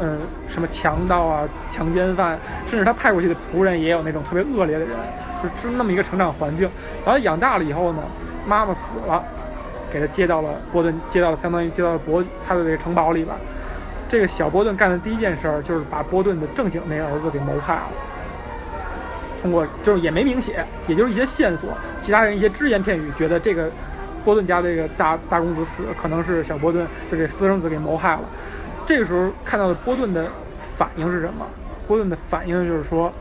[0.00, 4.96] 嗯，什么强盗啊、强奸犯，甚至他派过去的仆人也有那种特别恶劣的人，
[5.42, 6.68] 就是那么一个成长环境。
[7.04, 8.02] 然后养大了以后呢，
[8.46, 9.22] 妈妈死了，
[9.92, 13.36] 给他接到了波顿，接到了相当于接到了伯他的这个城堡里边。
[14.08, 17.82] 这个小波顿干的第一件事儿就是把波顿的正经那个儿子给谋害了。
[19.42, 21.70] 通过就是也没明写，也就是一些线索，
[22.02, 23.70] 其他人一些只言片语，觉得这个
[24.24, 28.22] 波顿家这个大大公子死可能是小波顿就这私生子给谋害了。
[28.86, 30.26] 这个时候看到的波顿的
[30.76, 31.46] 反应是什么？
[31.86, 33.12] 波顿的反应就是说，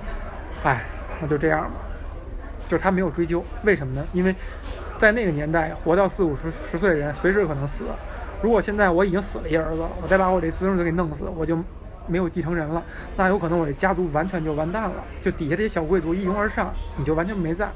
[0.63, 0.83] 哎，
[1.21, 1.71] 那就这样吧，
[2.67, 4.05] 就是他没有追究，为什么呢？
[4.13, 4.35] 因为
[4.97, 7.85] 在那个年代，活到四五十十岁的人随时可能死。
[8.41, 11.57] 如果现在我已经死了一儿子，我再把我这私生子给弄死，我就
[12.07, 12.81] 没有继承人了，
[13.17, 17.67] 那有可能我这家族完全就完蛋了，就底下这些小贵族一拥而上，你就完全没在。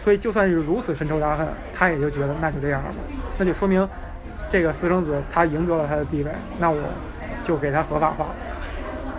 [0.00, 2.90] 所以就算是如此深仇大恨，他也就觉得那就这样吧，
[3.38, 3.88] 那就说明
[4.50, 6.76] 这个私生子他赢得了他的地位，那我
[7.44, 8.26] 就给他合法化。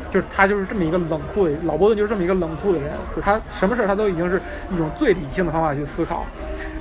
[0.10, 6.26] 就是他就是这么一个冷酷的老波顿，就是这么一个冷酷的人，就他什么事他都已经是一种最理性的方法去思考，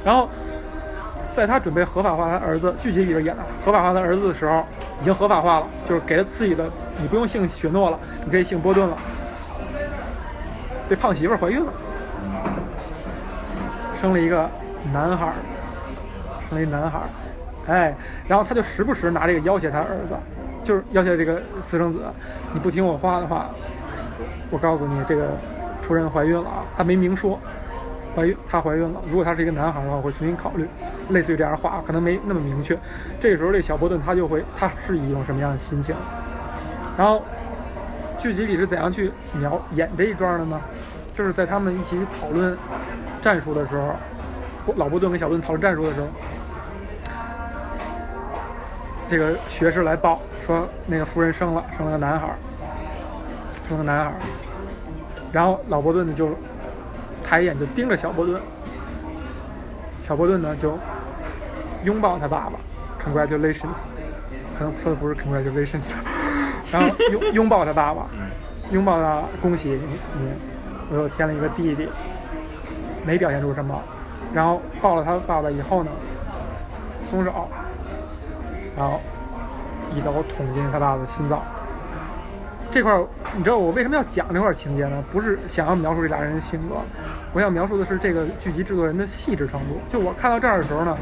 [0.05, 0.29] 然后。
[1.35, 4.63] 在他准备合法化他儿子剧集里边演的合法化他儿子的时候，
[5.01, 6.69] 已经合法化了，就是给他自己的，
[7.01, 8.95] 你不用姓雪诺了，你可以姓波顿了。
[10.91, 11.73] 这胖媳妇怀孕了，
[13.99, 14.47] 生了一个
[14.93, 15.33] 男孩，
[16.51, 17.01] 生了一男孩，
[17.67, 17.95] 哎，
[18.29, 20.15] 然后他就时不时拿这个要挟他儿子，
[20.63, 22.01] 就是要求这个私生子，
[22.53, 23.51] 你不听我话的话，
[24.51, 25.31] 我告诉你，这个
[25.81, 27.39] 夫人怀孕了啊，他没明说。
[28.15, 29.01] 怀孕，她怀孕了。
[29.09, 30.69] 如果他是一个男孩的话，我会重新考虑，
[31.09, 32.79] 类似于这样的话，可能没那么明确。
[33.19, 35.95] 这个时候，这小波顿他就会，他是一种什么样的心情？
[36.95, 37.23] 然后，
[38.19, 40.61] 剧集里是怎样去描演这一段的呢？
[41.17, 42.55] 就是在他们一起讨论
[43.23, 43.95] 战术的时候，
[44.77, 46.07] 老波顿跟小波顿讨论战术的时候，
[49.09, 52.35] 这个学士来报说，那个夫人生了，生了个男孩，
[53.69, 54.13] 生了个男孩。
[55.33, 56.31] 然后老波顿呢就。
[57.25, 58.39] 抬眼就盯着小波顿，
[60.03, 60.77] 小波顿呢就
[61.85, 62.59] 拥抱他爸爸
[63.03, 63.79] ，congratulations，
[64.59, 65.81] 可能说的不是 congratulations，
[66.71, 68.07] 然后拥拥抱他爸爸，
[68.71, 69.79] 拥抱他，恭喜你，
[70.21, 70.33] 你
[70.91, 71.89] 我又添了一个弟弟，
[73.07, 73.81] 没表现出什么，
[74.35, 75.91] 然后抱了他爸爸以后呢，
[77.09, 77.49] 松手，
[78.77, 79.01] 然后
[79.95, 81.41] 一刀捅进他爸的心脏。
[82.71, 85.05] 这块儿，你知道我为什么要讲这块情节呢？
[85.13, 86.77] 不是想要描述这俩人的性格，
[87.33, 89.79] 我想描述的是这个剧集制作人的细致程度。
[89.91, 90.97] 就我看到这儿的时候呢，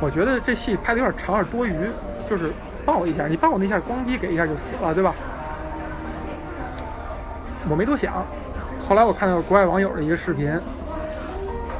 [0.00, 1.74] 我觉得这戏拍的有点长，有点多余。
[2.26, 2.50] 就是
[2.86, 5.14] 抱一下，你抱那一下，咣叽给一下就死了，对吧？
[7.68, 8.14] 我没多想。
[8.88, 10.58] 后来我看到国外网友的一个视频，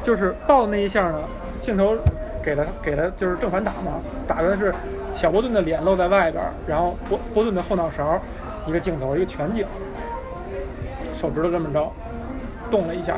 [0.03, 1.19] 就是抱那一下呢，
[1.63, 1.97] 镜头
[2.43, 4.71] 给了给了就是正反打嘛，打的是
[5.15, 8.19] 小波顿的脸露在外边，然后波波顿的后脑勺。
[8.67, 9.63] 一个镜头，一个全景，
[11.15, 11.87] 手指头这么着
[12.71, 13.13] 动了一下，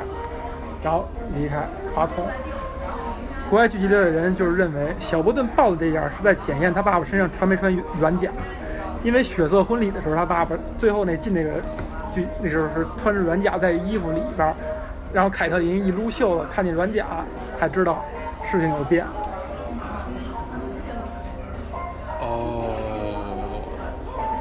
[0.83, 2.25] 然后离开，滑通。
[3.49, 8.29] 国外聚集的人就是认为小波顿抱的这件是在检验他爸爸身上穿没穿软甲，
[9.05, 11.51] 因为血色婚礼的时候，他爸爸最后那进那个
[12.13, 14.53] 剧那时候是穿着软甲在衣服里边，
[15.13, 17.05] 然后凯特琳一撸袖子看见软甲，
[17.57, 18.03] 才知道
[18.43, 19.05] 事情有变。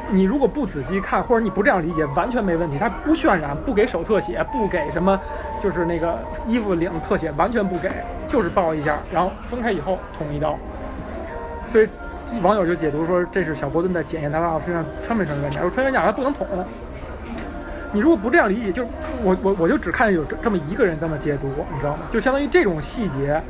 [0.09, 2.79] 你如果不仔细看，或者你不这样理解，完全没问题。
[2.79, 5.21] 他不渲染，不给手特写，不给什么，
[5.61, 7.91] 就是那个衣服领特写，完全不给，
[8.29, 10.57] 就是抱一下，然后分开以后捅一刀。
[11.67, 11.89] 所以
[12.41, 15.61] 网友就解读说，这是小波顿在检验他爸爸身上穿没穿软甲。
[15.61, 16.47] 说穿软甲他不能捅。
[17.93, 18.85] 你如果不这样理解，就
[19.23, 22.01] 我我我就只看见有这这么一个人这么解读，你知道吗？
[22.13, 23.43] 就相当于这种细节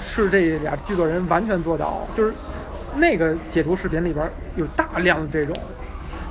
[0.00, 2.32] 是这俩剧作人完全做到，就是。
[2.96, 5.54] 那个解读视频里边有大量的这种，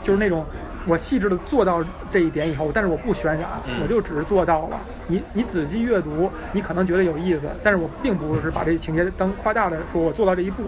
[0.04, 0.46] 就是那种
[0.86, 3.40] 我细致的做到这一点以后，但是我不渲染，
[3.82, 4.78] 我就只是做到了。
[5.08, 10.64] 你你仔细阅读，你可能觉得有意思，但是我并不是把这情节当夸大的说，我做到这一步。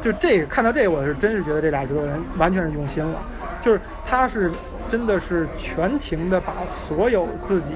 [0.00, 3.20] 就这个看到这，我是真是觉得这俩制作人完全是用心了，
[3.60, 4.50] 就是他是
[4.88, 6.52] 真的是全情的把
[6.86, 7.74] 所有自己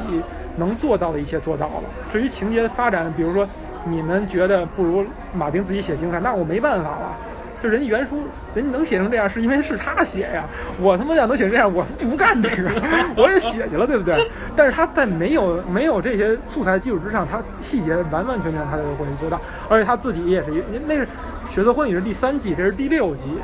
[0.57, 1.82] 能做到的一切做到了。
[2.12, 3.45] 至于情节的发展，比如说
[3.84, 7.16] 你们觉得不如马丁自己写精彩，那我没办法了。
[7.62, 8.24] 就人家原书，
[8.56, 10.44] 人家能写成这样，是因为是他写呀。
[10.80, 12.68] 我他妈要能写成这样，我不干这个，
[13.16, 14.28] 我也写去了，对不对？
[14.56, 19.40] 但是他在没有没有这些素材基础之上，他细节完完全全他就会做到。
[19.68, 21.06] 而且他自己也是一，那是
[21.48, 23.38] 《血色婚礼》是第三季，这是第六集，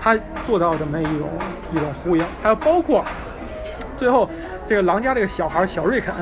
[0.00, 0.16] 他
[0.46, 1.28] 做到这么一种
[1.74, 2.24] 一种呼应。
[2.42, 3.04] 还有包括
[3.98, 4.30] 最后
[4.66, 6.14] 这个狼家这个小孩小瑞肯。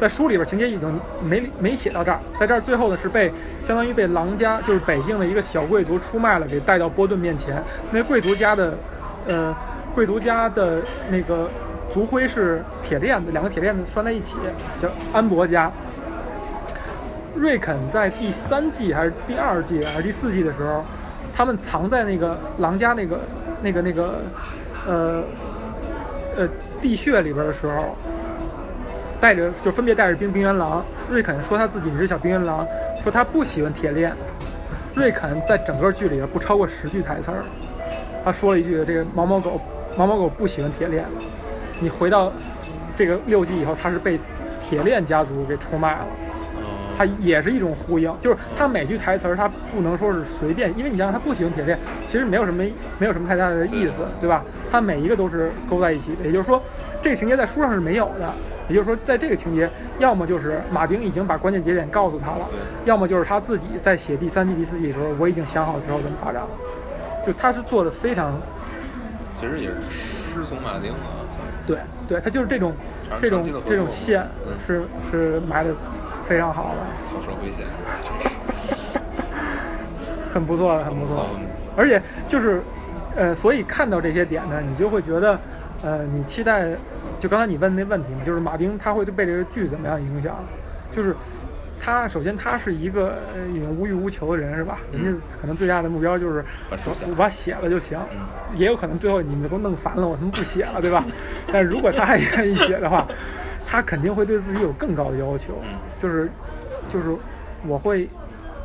[0.00, 3.32] 在书里边情节已经没没写到这儿，在这儿最后呢是被
[3.66, 7.60] 相当于被狼家，就是北境的一个小贵族出卖了，给带到波顿面前。
[7.90, 8.78] 那贵族家的，
[9.26, 9.56] 呃，
[9.96, 10.80] 贵族家的
[11.10, 11.50] 那个
[11.92, 14.36] 族徽是铁链子，两个铁链子拴在一起，
[14.80, 15.68] 叫安博家。
[17.34, 20.84] 瑞肯在第三季还是第二季还是第四季的时候，
[21.34, 23.20] 他们藏在那个狼家那个
[23.62, 24.20] 那个那个
[24.86, 25.24] 呃
[26.36, 26.48] 呃
[26.80, 27.96] 地穴里边的时候。
[29.20, 32.66] 带着就分别带着冰冰原狼，瑞肯说他自己是小冰原狼，
[33.02, 34.12] 说他不喜欢铁链。
[34.94, 37.44] 瑞肯在整个剧里不超过十句台词儿，
[38.24, 39.60] 他说了一句：“这个毛毛狗，
[39.96, 41.04] 毛毛狗不喜欢铁链。”
[41.80, 42.32] 你回到
[42.96, 44.18] 这个六季以后，他是被
[44.68, 46.06] 铁链家族给出卖了。
[46.96, 51.78] 他也是一种呼应，就是他每句台词儿，他不能说是随便，因为你想想，他不喜欢铁链，
[52.10, 52.64] 其实没有什么
[52.98, 54.42] 没有什么太大的意思，对吧？
[54.72, 56.60] 他每一个都是勾在一起的，也就是说，
[57.08, 58.30] 这个情节在书上是没有的。
[58.68, 59.66] 也就是说，在这个情节，
[59.98, 62.46] 要么就是马丁已经把关键节点告诉他了，
[62.84, 66.48] 要么就是他自己在写第三季、第四季的时候，我已经想好之后怎么发展了。
[67.26, 68.38] 就他是做的非常，
[69.32, 71.24] 其实也是师从马丁啊。
[71.66, 72.74] 对对，他就是这种
[73.18, 74.26] 这种这种线
[74.66, 75.70] 是是埋的。
[76.24, 77.64] 非常好的， 草蛇灰线，
[80.30, 81.26] 很不错，很不错。
[81.74, 82.60] 而且就是，
[83.16, 85.40] 呃，所以看到这些点呢，你就会觉得，
[85.82, 86.68] 呃，你期待，
[87.18, 90.36] 就刚才你问那问题嘛，就是马丁他会被这个剧怎么样影响？
[90.92, 91.14] 就是
[91.80, 93.18] 他首先他是一个
[93.50, 94.78] 已经无欲无求的人，是吧？
[94.92, 96.44] 人家可能最大的目标就是
[97.08, 97.98] 我把写了就行，
[98.54, 101.04] 也有可能最后你们都弄烦了，我他妈不写了，对吧？
[101.52, 103.06] 但如果他还愿意写的话。
[103.70, 105.52] 他肯定会对自己有更高的要求，
[105.98, 106.26] 就是，
[106.88, 107.14] 就是，
[107.66, 108.08] 我会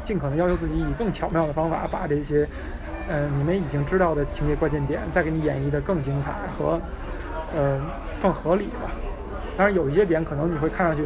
[0.01, 2.47] 尽可能要求自己以更巧妙的方法把这些，
[3.09, 6.79] 呃，你们已经知道的情节关键点，再给你演绎的更精彩和，
[7.55, 7.79] 呃，
[8.21, 8.91] 更合理吧。
[9.55, 11.03] 当然，有一些点可能你会看上去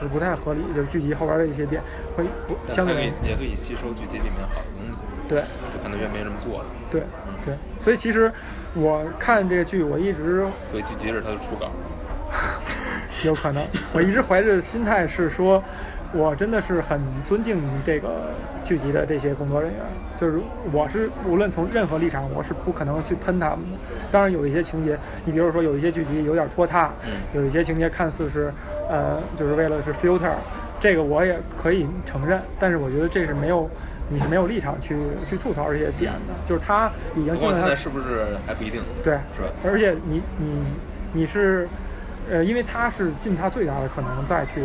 [0.00, 1.82] 是不太合理，就是剧集后边的一些点
[2.16, 5.00] 会不相对也可以吸收剧集里面好的东西。
[5.28, 5.40] 对，
[5.72, 6.64] 就可能原没这么做了。
[6.90, 7.02] 对，
[7.44, 8.32] 对，所以其实
[8.74, 11.70] 我看这个剧，我一直所以剧集是他的初稿。
[13.24, 15.62] 有可能，我一直怀着的心态是说，
[16.12, 18.30] 我真的是很尊敬这个
[18.64, 19.80] 剧集的这些工作人员，
[20.20, 20.40] 就是
[20.72, 23.78] 我是无论从任何立场，我是不可能去喷他们的。
[24.10, 26.90] 当然有一些情节，你比如说有一些剧集有点拖沓，
[27.34, 28.52] 有一些情节看似是，
[28.88, 30.32] 呃，就是为了是 filter，
[30.80, 32.40] 这个我也可以承认。
[32.58, 33.68] 但是我觉得这是没有，
[34.08, 34.96] 你是没有立场去
[35.28, 37.54] 去吐槽这些点的，就是他已经进了。
[37.54, 38.82] 现在是不是还不一定？
[39.04, 39.48] 对，是吧？
[39.64, 40.64] 而且你你
[41.12, 41.68] 你是。
[42.30, 44.60] 呃，因为他是尽他最大的可能再去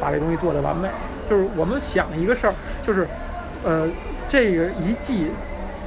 [0.00, 0.88] 把这东西做得完美。
[1.28, 2.54] 就是我们想一个事儿，
[2.86, 3.08] 就是，
[3.64, 3.88] 呃，
[4.28, 5.30] 这个一季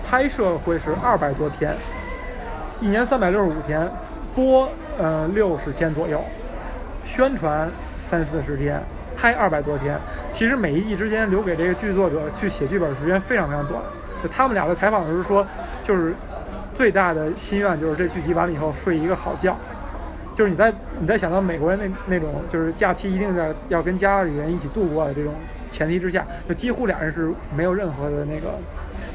[0.08, 1.74] 拍摄会是二百多天，
[2.80, 3.90] 一年三百六十五天，
[4.34, 6.24] 播呃六十天左右，
[7.06, 7.70] 宣传
[8.00, 8.82] 三四十天，
[9.18, 10.00] 拍二百多天。
[10.34, 13.82] 其实每一季之间留给这个剧作者去写剧本的时间非常非常短。
[14.24, 15.46] 就他们俩的采访的时候说，
[15.84, 16.14] 就是
[16.74, 19.58] 最大的心愿就是这剧集完了以后睡一个好觉。
[20.36, 25.34] 就是你在你在想到美国人那那种就是假期一定在要跟家里人一起度过的这种
[25.72, 28.50] 前提之下，就几乎俩人是没有任何的那个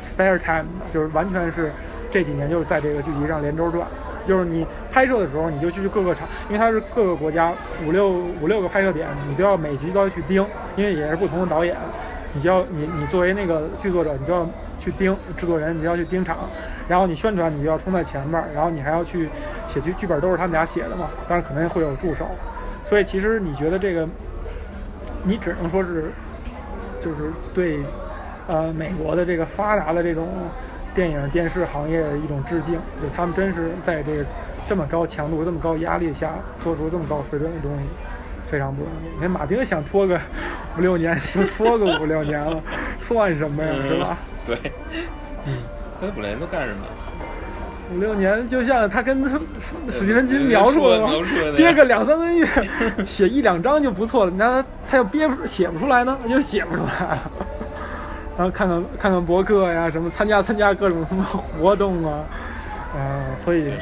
[0.03, 1.71] spare time，就是完全是
[2.11, 3.87] 这几年就是在这个剧集上连轴转。
[4.27, 7.53] 就是你拍摄的时候，你就去各个场，因为它是各个国家
[7.87, 8.11] 五六
[8.41, 10.45] 五六个拍摄点，你都要每集都要去盯，
[10.77, 11.75] 因为也是不同的导演，
[12.35, 14.49] 你就要你你作为那个剧作者，你就要
[14.79, 16.37] 去盯制作人，你就要去盯场，
[16.91, 19.31] 然后你宣传你就要冲在前面，然后你还要去。
[19.73, 22.27] 写剧剧本都是他们俩写的嘛，当然可能会有助手，
[22.85, 24.05] 所以其实你觉得这个，
[25.23, 26.11] 你只能说是，
[27.01, 27.79] 就是对，
[28.49, 30.27] 呃，美国的这个发达的这种
[30.93, 34.25] 电影电视行业的一种致敬，就他们真是在这个
[34.69, 37.85] 这么高强度、这么高压力下做出这么高水准的东西，
[38.51, 39.15] 非常不容易。
[39.15, 40.21] 你看马丁想拖个
[40.77, 42.61] 五六年 就拖个五六年了，
[43.01, 44.19] 算什么呀，是吧？
[44.45, 44.57] 对，
[45.47, 45.55] 嗯，
[46.01, 46.87] 他五六年都干什么？
[47.93, 49.29] 五六年，就像他跟
[49.89, 51.07] 史蒂芬金描述的，
[51.57, 52.47] 憋个两三个月，
[53.05, 54.33] 写一两章就不错了。
[54.37, 57.31] 那他要憋写不出来呢，那就写不出来了。
[58.39, 62.25] 然后看看看看博客呀，什么参加参加各种什么活动啊，
[62.95, 63.73] 啊，所以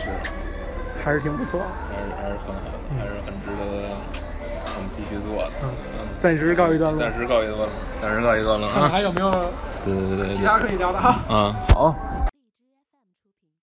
[1.05, 2.78] 还是挺不错，还是还是很好，
[6.21, 7.69] 暂时告一段落，暂时告一段落，
[8.01, 8.89] 暂时告一段落啊。
[8.91, 9.31] 还有没有？
[9.85, 11.17] 对对对对，其他可以聊的哈。
[11.29, 11.95] 嗯，好。